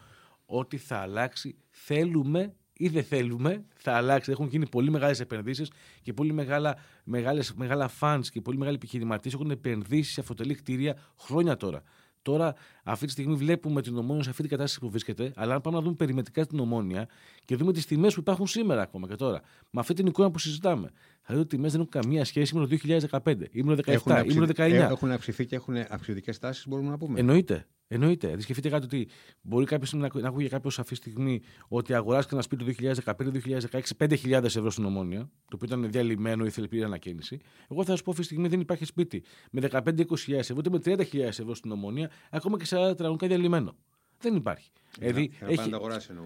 ότι 0.47 0.77
θα 0.77 0.97
αλλάξει. 0.97 1.57
Θέλουμε 1.71 2.55
ή 2.77 2.89
δεν 2.89 3.05
θέλουμε, 3.05 3.65
θα 3.75 3.93
αλλάξει. 3.93 4.31
Έχουν 4.31 4.47
γίνει 4.47 4.69
πολύ 4.69 4.91
μεγάλες 4.91 5.21
επενδύσεις 5.21 5.71
και 6.03 6.13
πολύ 6.13 6.33
μεγάλα, 6.33 6.77
μεγάλες, 7.05 7.55
μεγάλα 7.55 7.91
fans 8.01 8.23
και 8.31 8.41
πολύ 8.41 8.59
μεγάλοι 8.59 8.77
επιχειρηματίες 8.77 9.35
έχουν 9.35 9.51
επενδύσει 9.51 10.13
σε 10.13 10.21
αυτοτελή 10.21 10.55
κτίρια 10.55 10.97
χρόνια 11.21 11.57
τώρα. 11.57 11.83
Τώρα, 12.23 12.55
αυτή 12.85 13.07
τη 13.07 13.13
στιγμή 13.13 13.35
βλέπουμε 13.35 13.83
την 13.83 13.97
ομόνια 13.97 14.23
σε 14.23 14.31
αυτή 14.31 14.43
την 14.43 14.51
κατάσταση 14.51 14.81
που 14.81 14.91
βρίσκεται, 14.91 15.33
αλλά 15.37 15.55
αν 15.55 15.61
πάμε 15.61 15.77
να 15.77 15.83
δούμε 15.83 15.95
περιμετρικά 15.95 16.47
την 16.47 16.59
ομόνια 16.59 17.09
και 17.45 17.57
δούμε 17.57 17.73
τις 17.73 17.87
τιμές 17.87 18.15
που 18.15 18.21
υπάρχουν 18.21 18.47
σήμερα 18.47 18.83
ακόμα 18.83 19.09
και 19.09 19.15
τώρα, 19.15 19.41
με 19.71 19.81
αυτή 19.81 19.95
την 19.95 20.07
εικόνα 20.07 20.31
που 20.31 20.39
συζητάμε, 20.39 20.91
θα 21.27 21.35
δείτε 21.35 21.41
ότι 21.41 21.55
οι 21.55 21.59
τιμέ 21.59 21.69
δεν 21.69 21.81
έχουν 21.81 21.91
καμία 21.91 22.25
σχέση 22.25 22.57
με 22.57 22.67
το 22.67 22.77
2015 23.25 23.35
ή 23.51 23.63
με 23.63 23.77
το 23.77 23.83
2017 24.05 24.25
ή 24.29 24.35
με 24.35 24.47
το 24.47 24.53
2019. 24.57 24.71
Έχουν 24.71 25.11
αυξηθεί 25.11 25.47
και 25.47 25.55
έχουν 25.55 25.77
αυξητικές 25.89 26.39
τάσεις, 26.39 26.67
μπορούμε 26.69 26.91
να 26.91 26.99
πούμε. 26.99 27.21
Εννοείται. 27.21 27.67
Εννοείται. 27.89 28.27
Δηλαδή, 28.27 28.43
σκεφτείτε 28.43 28.69
κάτι 28.69 28.85
ότι 28.85 29.09
μπορεί 29.43 29.65
κάποιος 29.65 29.93
να, 29.93 30.09
να 30.15 30.29
ακούγεται 30.29 30.55
κάποιος 30.55 30.79
αυτή 30.79 30.91
τη 30.91 30.97
στιγμή 30.97 31.43
ότι 31.69 31.95
αγοράστηκε 31.95 32.35
ένα 32.35 32.43
σπίτι 32.43 32.65
το 32.65 33.03
2015-2016 33.05 33.81
5.000 33.99 34.45
ευρώ 34.45 34.71
στην 34.71 34.85
ομόνια, 34.85 35.19
το 35.21 35.57
οποίο 35.57 35.67
ήταν 35.67 35.91
διαλυμένο 35.91 36.45
ή 36.45 36.51
θέλει 36.51 36.69
πλήρη 36.69 36.85
ανακαίνιση. 36.85 37.41
Εγώ 37.69 37.85
θα 37.85 37.91
σας 37.91 38.03
πω 38.03 38.11
αυτή 38.11 38.23
τη 38.23 38.29
στιγμή 38.29 38.49
δεν 38.49 38.61
υπάρχει 38.61 38.85
σπίτι 38.85 39.25
με 39.51 39.69
15-20.000 39.71 40.33
ευρώ, 40.35 40.57
ούτε 40.57 40.71
με 40.71 40.81
30.000 40.85 41.19
ευρώ 41.21 41.55
στην 41.55 41.71
ομόνια, 41.71 42.11
ακόμα 42.31 42.59
και 42.59 42.65
σε 42.65 42.77
ένα 42.77 42.95
τραγωνικά 42.95 43.27
διαλυμένο. 43.27 43.77
Δεν 44.19 44.35
υπάρχει. 44.35 44.71
Δηλαδή, 44.99 45.31
έχει, 45.41 45.71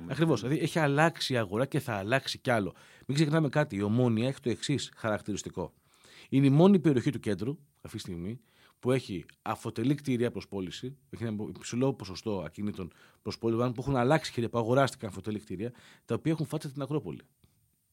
ακριβώς, 0.08 0.40
δηλαδή 0.40 0.60
έχει 0.60 0.78
αλλάξει 0.78 1.32
η 1.32 1.36
αγορά 1.36 1.66
και 1.66 1.80
θα 1.80 1.92
αλλάξει 1.94 2.38
κι 2.38 2.50
άλλο. 2.50 2.74
Μην 3.06 3.16
ξεχνάμε 3.16 3.48
κάτι. 3.48 3.76
Η 3.76 3.82
ομόνια 3.82 4.28
έχει 4.28 4.40
το 4.40 4.50
εξής 4.50 4.92
χαρακτηριστικό. 4.96 5.74
Είναι 6.28 6.46
η 6.46 6.50
μόνη 6.50 6.78
περιοχή 6.78 7.10
του 7.10 7.20
κέντρου 7.20 7.58
αυτή 7.80 7.96
τη 7.96 8.02
στιγμή 8.02 8.40
που 8.78 8.92
έχει 8.92 9.24
αφοτελή 9.42 9.94
κτίρια 9.94 10.30
προς 10.30 10.48
πώληση, 10.48 10.96
έχει 11.10 11.24
ένα 11.24 11.44
υψηλό 11.56 11.94
ποσοστό 11.94 12.42
ακινήτων 12.46 12.92
προς 13.22 13.38
πώληση, 13.38 13.72
που 13.72 13.80
έχουν 13.80 13.96
αλλάξει 13.96 14.30
κτίρια, 14.30 14.48
που 14.48 14.58
αγοράστηκαν 14.58 15.08
αφοτελή 15.08 15.38
κτίρια, 15.38 15.72
τα 16.04 16.14
οποία 16.14 16.32
έχουν 16.32 16.46
φάτσει 16.46 16.72
την 16.72 16.82
Ακρόπολη. 16.82 17.20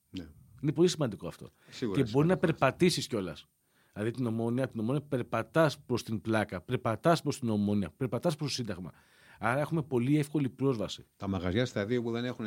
Ναι. 0.10 0.26
Είναι 0.62 0.72
πολύ 0.72 0.88
σημαντικό 0.88 1.28
αυτό. 1.28 1.52
Σίγουρα, 1.70 2.02
και 2.02 2.12
μπορεί 2.12 2.28
να 2.28 2.38
περπατήσεις 2.38 3.08
κιόλας. 3.08 3.48
Δηλαδή 3.94 4.12
την 4.12 4.26
ομόνια, 4.26 4.68
την 4.68 4.80
ομόνια 4.80 5.02
περπατάς 5.02 5.80
προς 5.80 6.04
την 6.04 6.22
πλάκα, 6.22 6.62
περπατάς 6.62 7.22
προς 7.22 7.40
την 7.40 7.50
ομόνια, 7.50 7.90
περπατάς 7.98 8.36
προς 8.36 8.48
το 8.50 8.56
Σύνταγμα. 8.56 8.92
Άρα 9.40 9.60
έχουμε 9.60 9.82
πολύ 9.82 10.18
εύκολη 10.18 10.50
πρόσβαση. 10.50 11.06
Τα 11.18 11.28
μαγαζιά 11.28 11.66
στα 11.66 11.86
δύο 11.86 12.02
που 12.02 12.12
δεν 12.12 12.26
έχουν 12.26 12.46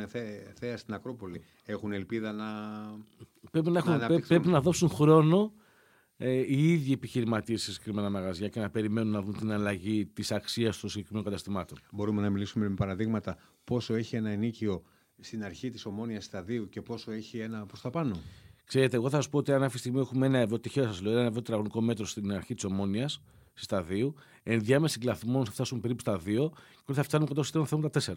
θέα 0.53 0.77
στην 0.77 0.93
Ακρόπολη 0.93 1.41
έχουν 1.65 1.91
ελπίδα 1.91 2.31
να. 2.31 2.45
Πρέπει 3.51 3.69
να, 3.69 3.77
έχουν, 3.77 4.27
πρέπει 4.27 4.47
να 4.47 4.61
δώσουν 4.61 4.89
χρόνο 4.89 5.53
ε, 6.17 6.31
οι 6.31 6.71
ίδιοι 6.73 6.91
επιχειρηματίες 6.91 7.61
σε 7.61 7.71
συγκεκριμένα 7.71 8.09
μαγαζιά 8.09 8.47
και 8.47 8.59
να 8.59 8.69
περιμένουν 8.69 9.11
να 9.11 9.21
δουν 9.21 9.37
την 9.37 9.51
αλλαγή 9.51 10.05
της 10.05 10.31
αξίας 10.31 10.79
των 10.79 10.89
συγκεκριμένων 10.89 11.25
καταστημάτων. 11.25 11.77
Μπορούμε 11.91 12.21
να 12.21 12.29
μιλήσουμε 12.29 12.69
με 12.69 12.75
παραδείγματα 12.75 13.37
πόσο 13.63 13.93
έχει 13.93 14.15
ένα 14.15 14.29
ενίκιο 14.29 14.83
στην 15.19 15.43
αρχή 15.43 15.69
της 15.69 15.85
ομόνοια 15.85 16.21
σταδίου 16.21 16.69
και 16.69 16.81
πόσο 16.81 17.11
έχει 17.11 17.39
ένα 17.39 17.65
προς 17.65 17.81
τα 17.81 17.89
πάνω. 17.89 18.15
Ξέρετε, 18.65 18.95
εγώ 18.95 19.09
θα 19.09 19.15
σας 19.15 19.29
πω 19.29 19.37
ότι 19.37 19.51
αν 19.51 19.63
αυτή 19.63 19.73
τη 19.73 19.79
στιγμή 19.79 19.99
έχουμε 19.99 20.25
ένα 20.25 20.37
ευρώ, 20.37 20.59
τυχαία 20.59 20.83
σας 20.83 21.01
λέω, 21.01 21.11
ένα 21.11 21.21
ευρώ 21.21 21.41
τετραγωνικό 21.41 21.81
μέτρο 21.81 22.05
στην 22.05 22.33
αρχή 22.33 22.53
της 22.53 22.63
ομόνοια, 22.63 23.09
σταδίου, 23.61 24.15
ενδιάμεση 24.43 24.99
κλαθμών 24.99 25.45
θα 25.45 25.51
φτάσουν 25.51 25.79
περίπου 25.79 25.99
στα 25.99 26.19
2 26.25 26.49
και 26.85 26.93
θα 26.93 27.03
φτάνουν 27.03 27.27
κοντά 27.27 27.43
στο 27.43 27.65
θα 27.65 27.79
τα 27.79 28.01
4. 28.01 28.13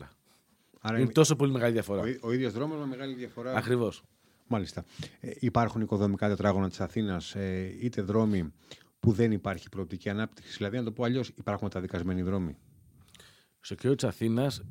Άρα 0.80 0.94
είναι, 0.94 1.00
είναι 1.00 1.12
τόσο 1.12 1.36
πολύ 1.36 1.52
μεγάλη 1.52 1.72
διαφορά. 1.72 2.00
Ο, 2.00 2.04
ο 2.20 2.32
ίδιος 2.32 2.52
δρόμος 2.52 2.78
με 2.78 2.86
μεγάλη 2.86 3.14
διαφορά. 3.14 3.56
Ακριβώς. 3.56 4.02
Μάλιστα. 4.46 4.84
Ε, 5.20 5.30
υπάρχουν 5.38 5.80
οικοδομικά 5.80 6.28
τετράγωνα 6.28 6.68
της 6.68 6.80
Αθήνας, 6.80 7.34
ε, 7.34 7.76
είτε 7.80 8.02
δρόμοι 8.02 8.52
που 9.00 9.12
δεν 9.12 9.32
υπάρχει 9.32 9.68
προοπτική 9.68 10.08
ανάπτυξης. 10.08 10.56
Δηλαδή, 10.56 10.76
να 10.76 10.84
το 10.84 10.92
πω 10.92 11.04
αλλιώς, 11.04 11.28
υπάρχουν 11.28 11.68
καταδικασμένοι 11.68 12.22
δρόμοι. 12.22 12.56
Στο 13.60 13.74
κέντρο 13.74 13.94
της 13.94 14.04
Αθήνας 14.04 14.62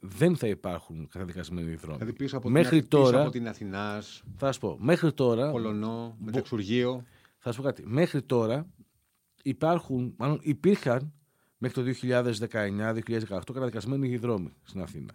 δεν 0.00 0.36
θα 0.36 0.46
υπάρχουν 0.46 1.08
καταδικασμένοι 1.08 1.74
δρόμοι. 1.74 1.98
Δηλαδή 1.98 2.16
πίσω 2.16 2.36
από 2.36 2.48
μέχρι 2.48 2.80
την, 2.80 2.88
τώρα, 2.88 3.10
πίσω 3.10 3.20
από 3.20 3.30
την 3.30 3.48
Αθηνάς. 3.48 4.22
Θα 4.36 4.52
σου 4.52 4.60
πω. 4.60 4.76
Μέχρι 4.80 5.12
τώρα. 5.12 5.50
Πολωνό, 5.50 6.16
Μεταξουργείο. 6.20 7.04
Θα 7.38 7.52
σου 7.52 7.60
πω 7.60 7.66
κάτι. 7.66 7.82
Μέχρι 7.86 8.22
τώρα 8.22 8.66
υπάρχουν, 9.44 10.14
μάλλον 10.16 10.38
υπήρχαν 10.42 11.12
μέχρι 11.58 11.82
το 11.82 11.98
2019-2018 12.02 13.40
καταδικασμένοι 13.52 14.16
δρόμοι 14.16 14.52
στην 14.62 14.80
Αθήνα. 14.80 15.12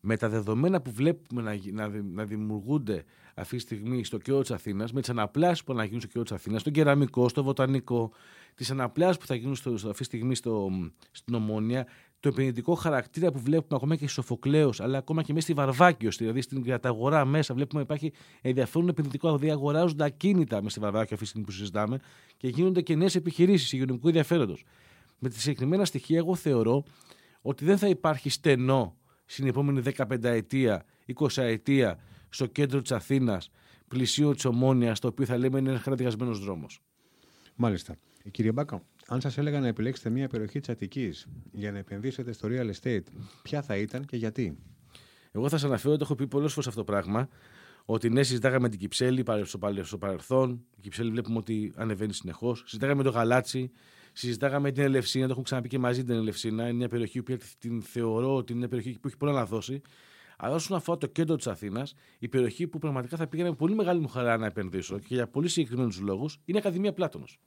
Με 0.00 0.16
τα 0.16 0.28
δεδομένα 0.28 0.80
που 0.80 0.90
βλέπουμε 0.90 1.42
να, 1.42 1.58
να, 1.72 2.02
να 2.02 2.24
δημιουργούνται 2.24 3.04
αυτή 3.34 3.56
τη 3.56 3.62
στιγμή 3.62 4.04
στο 4.04 4.18
κέντρο 4.18 4.40
της 4.40 4.50
Αθήνας, 4.50 4.92
με 4.92 5.00
τις 5.00 5.10
αναπλάσεις 5.10 5.64
που 5.64 5.74
θα 5.74 5.84
γίνουν 5.84 6.00
στο 6.00 6.08
κέντρο 6.08 6.22
της 6.22 6.32
Αθήνας, 6.32 6.60
στον 6.60 6.72
κεραμικό, 6.72 7.28
στο 7.28 7.42
βοτανικό, 7.42 8.12
τις 8.54 8.70
αναπλάσεις 8.70 9.18
που 9.18 9.26
θα 9.26 9.34
γίνουν 9.34 9.54
στο, 9.54 9.72
αυτή 9.72 9.92
τη 9.92 10.04
στιγμή 10.04 10.34
στο, 10.34 10.70
στην 11.10 11.34
Ομόνια, 11.34 11.86
το 12.24 12.30
επενδυτικό 12.30 12.74
χαρακτήρα 12.74 13.32
που 13.32 13.38
βλέπουμε 13.38 13.74
ακόμα 13.76 13.96
και 13.96 14.08
στο 14.08 14.22
Σοφοκλέο, 14.22 14.72
αλλά 14.78 14.98
ακόμα 14.98 15.22
και 15.22 15.32
μέσα 15.32 15.44
στη 15.44 15.54
Βαρβάκιος, 15.54 16.16
δηλαδή 16.16 16.40
στην 16.40 16.62
καταγορά 16.62 17.24
μέσα, 17.24 17.54
βλέπουμε 17.54 17.82
ότι 17.82 17.92
υπάρχει 17.92 18.12
ενδιαφέρον 18.40 18.88
επενδυτικό. 18.88 19.28
Δηλαδή 19.28 19.50
αγοράζονται 19.50 20.04
ακίνητα 20.04 20.56
μέσα 20.56 20.68
στη 20.68 20.80
Βαρβάκιο 20.80 21.08
αυτή 21.10 21.16
τη 21.16 21.26
στιγμή 21.26 21.46
που 21.46 21.52
συζητάμε 21.52 21.98
και 22.36 22.48
γίνονται 22.48 22.80
και 22.82 22.94
νέες 22.96 23.14
επιχειρήσεις 23.14 23.72
υγειονομικού 23.72 24.06
ενδιαφέροντος. 24.06 24.64
Με 25.18 25.28
τη 25.28 25.40
συγκεκριμένα 25.40 25.84
στοιχεία, 25.84 26.18
εγώ 26.18 26.34
θεωρώ 26.34 26.84
ότι 27.42 27.64
δεν 27.64 27.78
θα 27.78 27.88
υπάρχει 27.88 28.30
στενό 28.30 28.96
στην 29.24 29.46
επόμενη 29.46 29.82
15 29.96 30.24
ετία, 30.24 30.84
20 31.14 31.42
ετία 31.42 31.98
στο 32.28 32.46
κέντρο 32.46 32.80
της 32.82 32.92
Αθήνας, 32.92 33.50
πλησίο 33.88 34.34
της 34.34 34.44
Ομόνιας, 34.44 34.98
το 35.00 35.08
οποίο 35.08 35.26
θα 35.26 35.38
λέμε 35.38 35.58
είναι 35.58 35.68
ένας 35.68 35.82
χαρακτηρισμένος 35.82 36.38
δρόμος. 36.38 36.80
Μάλιστα. 37.54 37.96
Ε, 38.24 38.30
κύριε 38.30 38.52
Μπάκα, 38.52 38.82
αν 39.08 39.20
σας 39.20 39.38
έλεγα 39.38 39.60
να 39.60 39.66
επιλέξετε 39.66 40.10
μια 40.10 40.28
περιοχή 40.28 40.60
της 40.60 40.68
Αττικής 40.68 41.26
για 41.52 41.72
να 41.72 41.78
επενδύσετε 41.78 42.32
στο 42.32 42.48
real 42.50 42.70
estate, 42.80 43.04
ποια 43.42 43.62
θα 43.62 43.76
ήταν 43.76 44.04
και 44.04 44.16
γιατί; 44.16 44.58
Εγώ 45.32 45.48
θα 45.48 45.56
σας 45.56 45.64
αναφέρω 45.64 45.92
ότι 45.94 46.02
έχω 46.02 46.14
πει 46.14 46.26
πολλές 46.26 46.52
φορές 46.52 46.68
αυτό 46.68 46.84
το 46.84 46.92
πράγμα, 46.92 47.28
Ότι 47.84 48.10
ναι, 48.10 48.22
συζητάγαμε 48.22 48.68
την 48.68 48.78
Κυψέλη 48.78 49.24
στο 49.82 49.98
παρελθόν. 49.98 50.64
Η 50.76 50.80
Κυψέλη 50.80 51.10
βλέπουμε 51.10 51.38
ότι 51.38 51.72
ανεβαίνει 51.76 52.12
συνεχώς. 52.12 52.62
Συζητάγαμε 52.66 53.02
το 53.02 53.10
Γαλάτσι. 53.10 53.70
Συζητάγαμε 54.12 54.72
την 54.72 54.82
Ελευσίνα. 54.82 55.24
Το 55.24 55.30
έχουμε 55.30 55.44
ξαναπεί 55.44 55.68
και 55.68 55.78
μαζί 55.78 56.04
την 56.04 56.14
Ελευσίνα. 56.14 56.62
Είναι 56.62 56.72
μια 56.72 56.88
περιοχή 56.88 57.22
που 57.22 57.36
την 57.58 57.82
θεωρώ 57.82 58.34
ότι 58.34 58.52
είναι 58.52 58.60
μια 58.60 58.68
περιοχή 58.68 58.98
που 58.98 59.08
έχει 59.08 59.16
πολλά 59.16 59.32
να 59.32 59.44
δώσει. 59.44 59.80
Αλλά 60.36 60.54
όσον 60.54 60.76
αφορά 60.76 60.98
το 60.98 61.06
κέντρο 61.06 61.36
της 61.36 61.46
Αθήνας, 61.46 61.94
η 62.18 62.28
περιοχή 62.28 62.66
που 62.66 62.78
πραγματικά 62.78 63.16
θα 63.16 63.26
πήγαινε 63.26 63.48
με 63.48 63.54
πολύ 63.54 63.74
μεγάλη 63.74 64.00
μου 64.00 64.08
χαρά 64.08 64.36
να 64.36 64.46
επενδύσω 64.46 64.98
και 64.98 65.14
για 65.14 65.28
πολύ 65.28 65.48
συγκεκριμένους 65.48 66.00
λόγους 66.00 66.38
είναι 66.44 66.58
η 66.58 66.60
Ακαδημία 66.60 66.92
Πλάτωνος. 66.92 67.38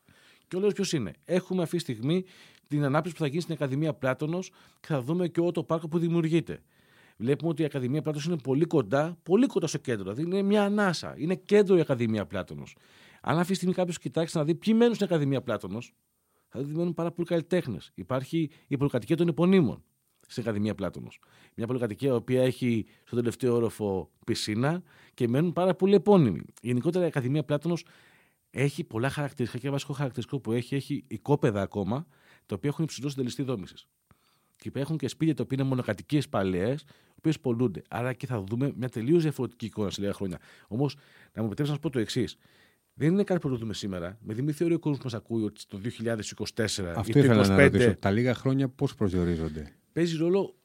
Και 0.48 0.56
ο 0.56 0.60
λόγο 0.60 0.72
ποιος 0.72 0.94
είναι; 0.94 1.14
Έχουμε 1.26 1.62
αυτή 1.64 1.76
τη 1.76 1.82
στιγμή 1.82 2.26
την 2.68 2.84
ανάπτυξη 2.84 3.18
που 3.18 3.24
θα 3.24 3.28
γίνει 3.28 3.42
στην 3.42 3.54
Ακαδημία 3.54 3.94
Πλάτωνος 3.94 4.52
και 4.80 4.88
θα 4.88 5.02
δούμε 5.02 5.28
και 5.28 5.40
όλο 5.40 5.52
το 5.52 5.64
πάρκο 5.64 5.88
που 5.88 6.00
δημιουργείται. 6.00 6.62
Βλέπουμε 7.18 7.50
ότι 7.50 7.62
η 7.62 7.66
Ακαδημία 7.66 8.02
Πλάτωνος 8.02 8.28
είναι 8.28 8.38
πολύ 8.38 8.66
κοντά, 8.66 9.18
πολύ 9.24 9.48
κοντά 9.48 9.68
στο 9.68 9.78
κέντρο. 9.78 10.14
Δηλαδή 10.14 10.22
είναι 10.22 10.42
μια 10.42 10.64
ανάσα. 10.64 11.16
Είναι 11.18 11.36
κέντρο 11.36 11.78
η 11.78 11.80
Ακαδημία 11.80 12.26
Πλάτωνος. 12.26 12.76
Αν 13.22 13.38
αυτή 13.38 13.50
τη 13.50 13.56
στιγμή 13.56 13.74
κάποιος 13.74 13.98
κοιτάξει 13.98 14.38
να 14.38 14.44
δει 14.44 14.56
ποιοι 14.56 14.74
μένουν 14.78 14.94
στην 14.94 15.06
Ακαδημία 15.06 15.42
Πλάτωνος, 15.42 15.94
θα 16.48 16.60
δει 16.60 16.66
ότι 16.66 16.78
μένουν 16.78 16.94
πάρα 16.94 17.12
πολλοί 17.12 17.28
καλλιτέχνες. 17.28 17.92
Υπάρχει 17.96 18.50
η 18.68 18.78
πολυκατοικία 18.78 19.16
των 19.16 19.28
επωνύμων 19.28 19.84
στην 20.28 20.44
Ακαδημία 20.44 20.76
Πλάτωνος. 20.76 21.20
Μια 21.56 21.68
πολυκατοικία 21.68 22.10
η 22.10 22.16
οποία 22.16 22.44
έχει 22.44 22.86
στο 23.04 23.16
τελευταίο 23.16 23.56
όροφο 23.56 24.10
πισίνα 24.26 24.84
και 25.14 25.28
μένουν 25.28 25.54
πάρα 25.54 25.76
πολλοί 25.76 25.96
επώνυμοι. 25.96 26.46
Γενικότερα 26.62 27.04
η 27.04 27.08
Ακαδημία 27.08 27.44
Πλάτωνος 27.44 27.86
έχει 28.50 28.84
πολλά 28.84 29.10
χαρακτηριστικά 29.10 29.64
και 29.64 29.70
βασικό 29.70 29.94
χαρακτηριστικό 29.94 30.40
που 30.40 30.52
έχει, 30.52 30.76
έχει 30.76 31.04
οικόπεδα 31.08 31.62
ακόμα, 31.62 32.08
τα 32.46 32.56
οποία 32.56 32.70
έχουν 32.70 32.84
υψηλό 32.84 33.10
συντελεστή 33.10 33.44
δόμησης. 33.44 33.88
Και 34.56 34.68
υπάρχουν 34.68 34.98
και 34.98 35.08
σπίτια 35.08 35.34
τα 35.34 35.44
οποία 35.44 35.58
είναι 35.60 35.68
μονοκατοικίες 35.70 36.30
παλαιές, 36.30 36.82
οι 36.82 37.14
οποίες 37.18 37.40
πολλούνται. 37.40 37.82
Άρα 37.90 38.14
και 38.14 38.26
θα 38.26 38.42
δούμε 38.42 38.74
μια 38.76 38.90
τελείως 38.90 39.22
διαφορετική 39.22 39.66
εικόνα 39.66 39.90
σε 39.90 40.02
λίγα 40.02 40.14
χρόνια. 40.14 40.40
Όμως, 40.68 40.96
να 41.34 41.42
μου 41.42 41.48
επιτρέψετε 41.48 41.64
να 41.64 41.74
σα 41.74 41.80
πω 41.80 41.90
το 41.90 42.00
εξής. 42.00 42.38
Δεν 42.94 43.12
είναι 43.12 43.24
κάτι 43.24 43.40
που 43.40 43.50
το 43.50 43.56
δούμε 43.56 43.74
σήμερα. 43.74 44.18
Με 44.22 44.34
μην 44.34 44.54
θεωρεί 44.54 44.74
ο 44.74 44.80
κόσμος 44.80 44.98
που 44.98 45.04
μας 45.04 45.14
ακούει 45.14 45.44
ότι 45.44 45.62
το 45.68 45.78
2024 45.78 46.94
Αυτό 46.96 47.20
ήθελα 47.20 47.46
25, 47.46 47.48
να 47.48 47.64
ρωτήσω. 47.64 47.96
Τα 47.96 48.12
λίγα 48.12 48.34
χρόνια 48.34 48.70
πώς 48.70 48.96
προσδιορίζονται; 48.96 49.74
Παίζει 49.94 50.18
ρόλο 50.18 50.56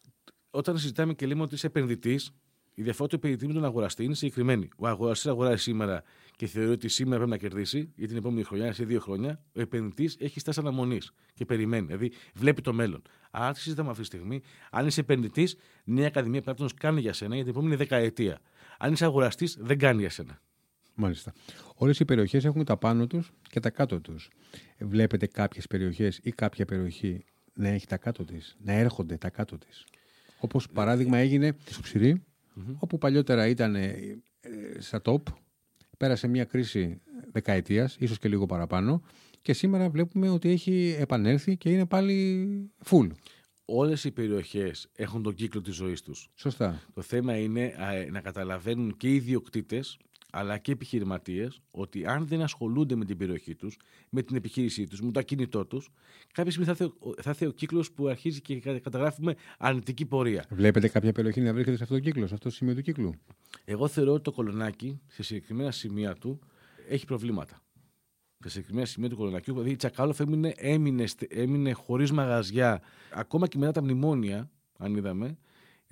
όταν 0.51 0.79
συζητάμε 0.79 1.14
και 1.14 1.27
λέμε 1.27 1.42
ότι 1.42 1.55
είσαι 1.55 1.66
επενδυτής, 1.66 2.31
η 2.75 2.83
διαφορά 2.83 3.09
του 3.09 3.14
επενδυτή 3.14 3.47
με 3.47 3.53
τον 3.53 3.64
αγοραστή 3.64 4.05
είναι 4.05 4.14
συγκεκριμένη. 4.14 4.68
Ο 4.77 4.87
αγοραστής 4.87 5.27
αγοράζει 5.27 5.62
σήμερα 5.62 6.03
και 6.37 6.47
θεωρεί 6.47 6.71
ότι 6.71 6.88
σήμερα 6.88 7.16
πρέπει 7.16 7.31
να 7.31 7.49
κερδίσει 7.49 7.92
για 7.97 8.09
την 8.09 8.16
επόμενη 8.16 8.42
χρονιά, 8.42 8.73
σε 8.73 8.85
δύο 8.85 9.01
χρόνια. 9.01 9.42
Ο 9.55 9.61
επενδυτής 9.61 10.16
έχει 10.21 10.40
στάση 10.40 10.61
αναμονής 10.61 11.12
και 11.35 11.45
περιμένει. 11.45 11.87
Δηλαδή 11.87 12.12
βλέπει 12.35 12.62
το 12.62 12.73
μέλλον. 12.73 13.03
Άρα, 13.31 13.53
τι 13.53 13.61
συζητάμε 13.61 13.90
αυτή 13.90 14.01
τη 14.01 14.07
στιγμή, 14.07 14.42
αν 14.71 14.87
είσαι 14.87 15.01
επενδυτής, 15.01 15.57
μια 15.85 16.07
Ακαδημία 16.07 16.42
Πλάτωνο 16.42 16.71
κάνει 16.77 17.01
για 17.01 17.12
σένα 17.12 17.35
για 17.35 17.45
την 17.45 17.53
επόμενη 17.53 17.77
δεκαετία. 17.77 18.38
Αν 18.79 18.92
είσαι 18.92 19.05
αγοραστής, 19.05 19.57
δεν 19.61 19.79
κάνει 19.79 20.01
για 20.01 20.11
σένα. 20.11 20.40
Μάλιστα. 20.95 21.33
Όλες 21.75 22.01
οι 22.01 22.05
περιοχές 22.05 22.45
έχουν 22.45 22.64
τα 22.64 22.77
πάνω 22.77 23.07
τους 23.07 23.33
και 23.42 23.61
τα 23.61 23.71
κάτω 23.71 24.01
τους. 24.01 24.29
Βλέπετε 24.79 25.27
κάποιες 25.27 25.66
περιοχές 25.66 26.21
ή 26.23 26.31
κάποια 26.31 26.64
περιοχή 26.64 27.25
να 27.55 27.68
έχει 27.68 27.87
τα 27.87 27.97
κάτω 27.97 28.25
της, 28.25 28.57
να 28.61 28.73
έρχονται 28.73 29.16
τα 29.16 29.31
κάτω 29.31 29.59
της. 29.59 29.85
Όπως 30.40 30.68
παράδειγμα 30.68 31.18
έγινε 31.18 31.57
στο 31.64 31.81
ψηρη 31.81 32.23
όπου 32.79 32.99
παλιότερα 32.99 33.47
ήταν 33.47 33.75
ε, 33.75 34.21
στα 34.79 35.01
top, 35.05 35.23
πέρασε 36.03 36.29
μια 36.29 36.45
κρίση 36.45 37.01
δεκαετίας, 37.33 37.97
ίσως 37.99 38.19
και 38.19 38.29
λίγο 38.29 38.47
παραπάνω, 38.47 39.03
και 39.43 39.53
σήμερα 39.53 39.91
βλέπουμε 39.91 40.29
ότι 40.29 40.49
έχει 40.49 40.97
επανέλθει 40.99 41.57
και 41.57 41.71
είναι 41.71 41.87
πάλι 41.87 42.71
full. 42.85 43.09
Όλες 43.65 44.05
οι 44.05 44.11
περιοχές 44.11 44.88
έχουν 44.95 45.23
τον 45.23 45.35
κύκλο 45.35 45.61
της 45.61 45.75
ζωής 45.75 46.03
τους. 46.03 46.31
Σωστά. 46.35 46.83
Το 46.95 47.03
θέμα 47.03 47.37
είναι 47.37 47.75
να 48.11 48.21
καταλαβαίνουν 48.21 48.97
και 48.97 49.09
οι 49.09 49.15
ιδιοκτήτες 49.15 49.99
αλλά 50.35 50.59
και 50.59 50.73
επιχειρηματίες 50.73 51.61
ότι 51.71 52.07
αν 52.07 52.27
δεν 52.27 52.42
ασχολούνται 52.42 52.95
με 52.95 53.05
την 53.05 53.16
περιοχή 53.16 53.55
τους, 53.55 53.77
με 54.11 54.23
την 54.23 54.37
επιχείρησή 54.37 54.87
τους, 54.87 55.01
με 55.01 55.11
το 55.11 55.21
ακίνητό 55.21 55.66
τους, 55.66 55.88
κάποια 56.33 56.53
στιγμή 56.53 56.75
θα 56.75 56.90
έρθει 57.25 57.45
ο, 57.45 57.49
ο 57.49 57.53
κύκλος 57.53 57.92
που 57.92 58.09
αρχίζει 58.09 58.40
και 58.40 58.61
καταγράφουμε 58.61 59.35
αρνητική 59.59 60.07
πορεία. 60.07 60.45
Βλέπετε 60.51 60.88
κάποια 60.88 61.12
περιοχή 61.12 61.40
να 61.40 61.53
βρίσκεται 61.53 61.77
σε 61.77 61.83
αυτό 61.83 61.95
το 61.95 62.01
κύκλο, 62.01 62.27
σε 62.27 62.35
αυτό 62.35 62.49
το 62.49 62.55
σημείο 62.55 62.75
του 62.75 62.83
κύκλου; 62.83 63.14
Εγώ 63.64 63.88
θεωρώ 63.88 64.12
ότι 64.12 64.23
το 64.23 64.33
κολονάκι 64.33 65.01
σε 65.07 65.23
συγκεκριμένα 65.23 65.71
σημεία 65.71 66.14
του 66.14 66.38
έχει 66.88 67.05
προβλήματα. 67.05 67.62
Σε 68.38 68.49
συγκεκριμένα 68.49 68.87
σημεία 68.87 69.09
του 69.09 69.16
κολονακιού, 69.16 69.53
δηλαδή 69.53 69.71
η 69.71 69.77
Τσακάλοφ 69.77 70.21
έμεινε, 70.21 70.53
έμεινε, 70.57 71.05
έμεινε 71.29 71.73
χωρίς 71.73 72.12
μαγαζιά, 72.12 72.83
ακόμα 73.12 73.47
και 73.47 73.59
μετά 73.59 73.73
τα 73.73 73.83
μνημόνια, 73.83 74.51
αν 74.79 74.95
είδαμε, 74.95 75.38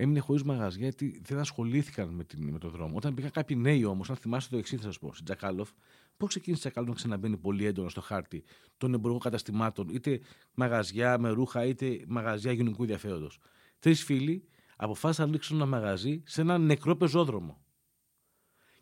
έμεινε 0.01 0.21
χωρίς 0.21 0.43
μαγαζιά 0.43 0.83
γιατί 0.83 1.21
δεν 1.25 1.39
ασχολήθηκαν 1.39 2.09
με, 2.09 2.25
την, 2.25 2.51
με 2.51 2.59
τον 2.59 2.71
δρόμο. 2.71 2.97
Όταν 2.97 3.15
πήγαν 3.15 3.31
κάποιοι 3.31 3.57
νέοι 3.61 3.85
όμως, 3.85 4.11
αν 4.11 4.17
θυμάστε 4.17 4.51
το 4.51 4.59
εξής, 4.59 4.79
θα 4.79 4.85
σας 4.85 4.99
πω, 4.99 5.13
στην 5.13 5.25
Τζακάλοφ, 5.25 5.71
πώς 6.17 6.29
ξεκίνησε 6.29 6.61
η 6.61 6.63
Τζακάλοφ 6.63 6.89
να 6.89 6.95
ξαναμπαίνει 6.95 7.37
πολύ 7.37 7.65
έντονα 7.65 7.89
στο 7.89 8.01
χάρτη 8.01 8.45
των 8.77 8.95
εμπορικών 8.95 9.23
καταστημάτων, 9.23 9.89
είτε 9.89 10.21
μαγαζιά 10.55 11.19
με 11.19 11.29
ρούχα, 11.29 11.65
είτε 11.65 12.05
μαγαζιά 12.09 12.53
γενικού 12.53 12.83
ενδιαφέροντος. 12.83 13.39
Τρεις 13.79 14.05
φίλοι 14.05 14.49
αποφάσισαν 14.77 15.25
να 15.25 15.31
ανοίξουν 15.31 15.57
ένα 15.57 15.67
μαγαζί 15.67 16.23
σε 16.27 16.41
ένα 16.41 16.59
νεκρό 16.59 16.97
πεζόδρομο. 16.97 17.61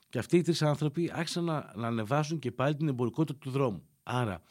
Και 0.09 0.19
αυτοί 0.19 0.37
οι 0.37 0.43
τρεις 0.43 0.63
άνθρωποι 0.63 1.11
άρχισαν 1.13 1.45
να, 1.45 1.73
να 1.77 1.87
ανεβάσουν 1.87 2.39
και 2.39 2.53
πάλι 2.53 2.75
την 2.75 2.89
εμπορικότητα 2.89 3.39
του 3.39 3.51
δρόμου. 3.51 3.83
Άρα, 4.03 4.43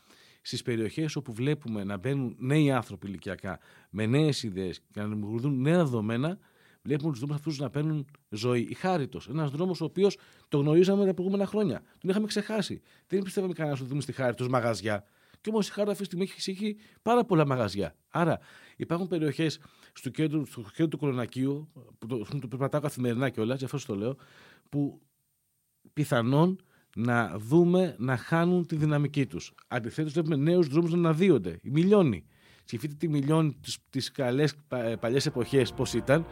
στις 0.42 0.62
περιοχές 0.62 1.16
όπου 1.16 1.34
βλέπουμε 1.34 1.84
να 1.84 1.98
μπαίνουν 1.98 2.36
νέοι 2.40 2.72
άνθρωποι 2.72 3.08
ηλικιακά 3.08 3.60
με 3.90 4.06
νέες 4.06 4.44
ιδέες 4.44 4.80
και 4.92 5.02
να 5.02 5.08
δημιουργούν 5.08 5.62
νέα 5.62 5.78
δεδομένα, 5.78 6.40
βλέπουμε 6.88 7.12
τους 7.12 7.20
δρόμους 7.20 7.36
αυτούς 7.36 7.58
να 7.58 7.70
παίρνουν 7.70 8.08
ζωή. 8.30 8.62
Η 8.70 8.74
Χάριτος, 8.74 9.28
ένας 9.28 9.52
δρόμος 9.52 9.82
ο 9.82 9.86
οποίος 9.86 10.18
το 10.48 10.58
γνωρίζαμε 10.58 11.06
τα 11.06 11.14
προηγούμενα 11.14 11.46
χρόνια. 11.46 11.82
Τον 12.00 12.10
είχαμε 12.10 12.28
ξεχάσει. 12.28 12.82
Δεν 13.08 13.22
πιστεύαμε 13.22 13.54
κανένα 13.54 13.78
ότι 13.80 13.88
δούμε 13.88 14.02
στη 14.02 14.12
Χάριτος 14.12 14.48
μαγαζιά. 14.48 15.04
Και 15.42 15.50
όμως 15.50 15.68
η 15.68 15.72
Χάριτος 15.72 15.94
αυτή 15.94 16.08
τη 16.08 16.16
στιγμή 16.16 16.34
έχει, 16.38 16.52
έχει 16.52 16.78
πάρα 17.02 17.26
πολλά 17.26 17.46
μαγαζιά. 17.48 17.96
Άρα 18.10 18.40
υπάρχουν 18.76 19.08
περιοχές 19.08 19.60
στο 19.94 20.10
κέντρο, 20.10 20.46
στο 20.46 20.62
κέντρο 20.62 20.88
του 20.88 20.98
Κολονακίου, 20.98 21.72
που 21.98 22.08
το, 22.08 22.26
το 22.40 22.48
περπατάω 22.48 22.82
καθημερινά 22.82 23.30
κιόλας, 23.30 23.60
γι' 23.60 23.66
αυτό 23.66 23.78
το 23.86 23.96
λέω, 23.96 24.16
που 24.70 25.02
πιθανόν 25.94 26.60
να 26.96 27.34
δούμε 27.38 27.96
να 28.00 28.18
χάνουν 28.18 28.66
τη 28.66 28.76
δυναμική 28.76 29.26
τους. 29.26 29.54
Αντιθέτως, 29.68 30.12
βλέπουμε 30.14 30.36
νέους 30.36 30.68
δρόμους 30.68 30.92
να 30.92 30.98
αναδύονται. 30.98 31.60
Η 31.62 31.70
Μιλιώνη. 31.70 32.26
Σκεφτείτε 32.64 32.96
τη 32.96 33.08
Μιλιώνη 33.08 33.58
τι 33.90 34.12
καλές 34.12 34.56
παλιές 35.00 35.26
εποχές 35.26 35.74
πώς 35.74 35.94
ήταν, 35.94 36.26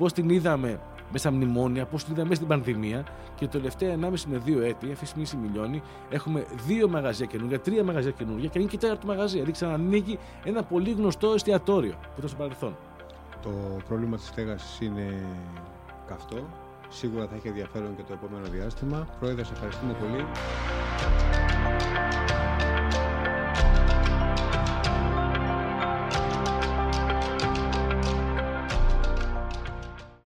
πώς 0.00 0.12
την 0.12 0.28
είδαμε 0.28 0.80
μέσα 1.12 1.28
στα 1.28 1.30
μνημόνια, 1.30 1.86
πώς 1.86 2.04
την 2.04 2.12
είδαμε 2.12 2.28
μέσα 2.28 2.42
στην 2.42 2.48
πανδημία 2.56 3.04
και 3.34 3.44
το 3.44 3.50
τελευταίο 3.50 3.98
1,5 4.00 4.24
με 4.26 4.42
2 4.46 4.60
έτη, 4.62 4.92
αυτή 4.92 5.14
τη 5.14 5.24
στιγμή 5.24 5.46
μιλιώνει, 5.48 5.82
έχουμε 6.10 6.46
δύο 6.66 6.88
μαγαζιά 6.88 7.26
καινούργια, 7.26 7.60
τρία 7.60 7.84
μαγαζιά 7.84 8.10
καινούργια 8.10 8.48
και 8.48 8.58
είναι 8.58 8.68
και 8.68 8.78
τέταρτο 8.78 9.06
μαγαζί. 9.06 9.32
Δηλαδή 9.32 9.52
ξανανοίγει 9.52 10.18
ένα 10.44 10.62
πολύ 10.62 10.90
γνωστό 10.90 11.32
εστιατόριο 11.32 11.92
που 11.92 12.14
ήταν 12.16 12.28
στο 12.28 12.38
παρελθόν. 12.38 12.76
Το 13.42 13.50
πρόβλημα 13.88 14.16
της 14.16 14.26
στέγασης 14.26 14.80
είναι 14.80 15.22
καυτό. 16.06 16.38
Σίγουρα 16.88 17.26
θα 17.26 17.34
έχει 17.34 17.48
ενδιαφέρον 17.48 17.96
και 17.96 18.02
το 18.02 18.12
επόμενο 18.12 18.46
διάστημα. 18.46 19.06
Πρόεδρε, 19.20 19.44
σα 19.44 19.52
ευχαριστούμε 19.52 19.92
πολύ. 19.92 20.24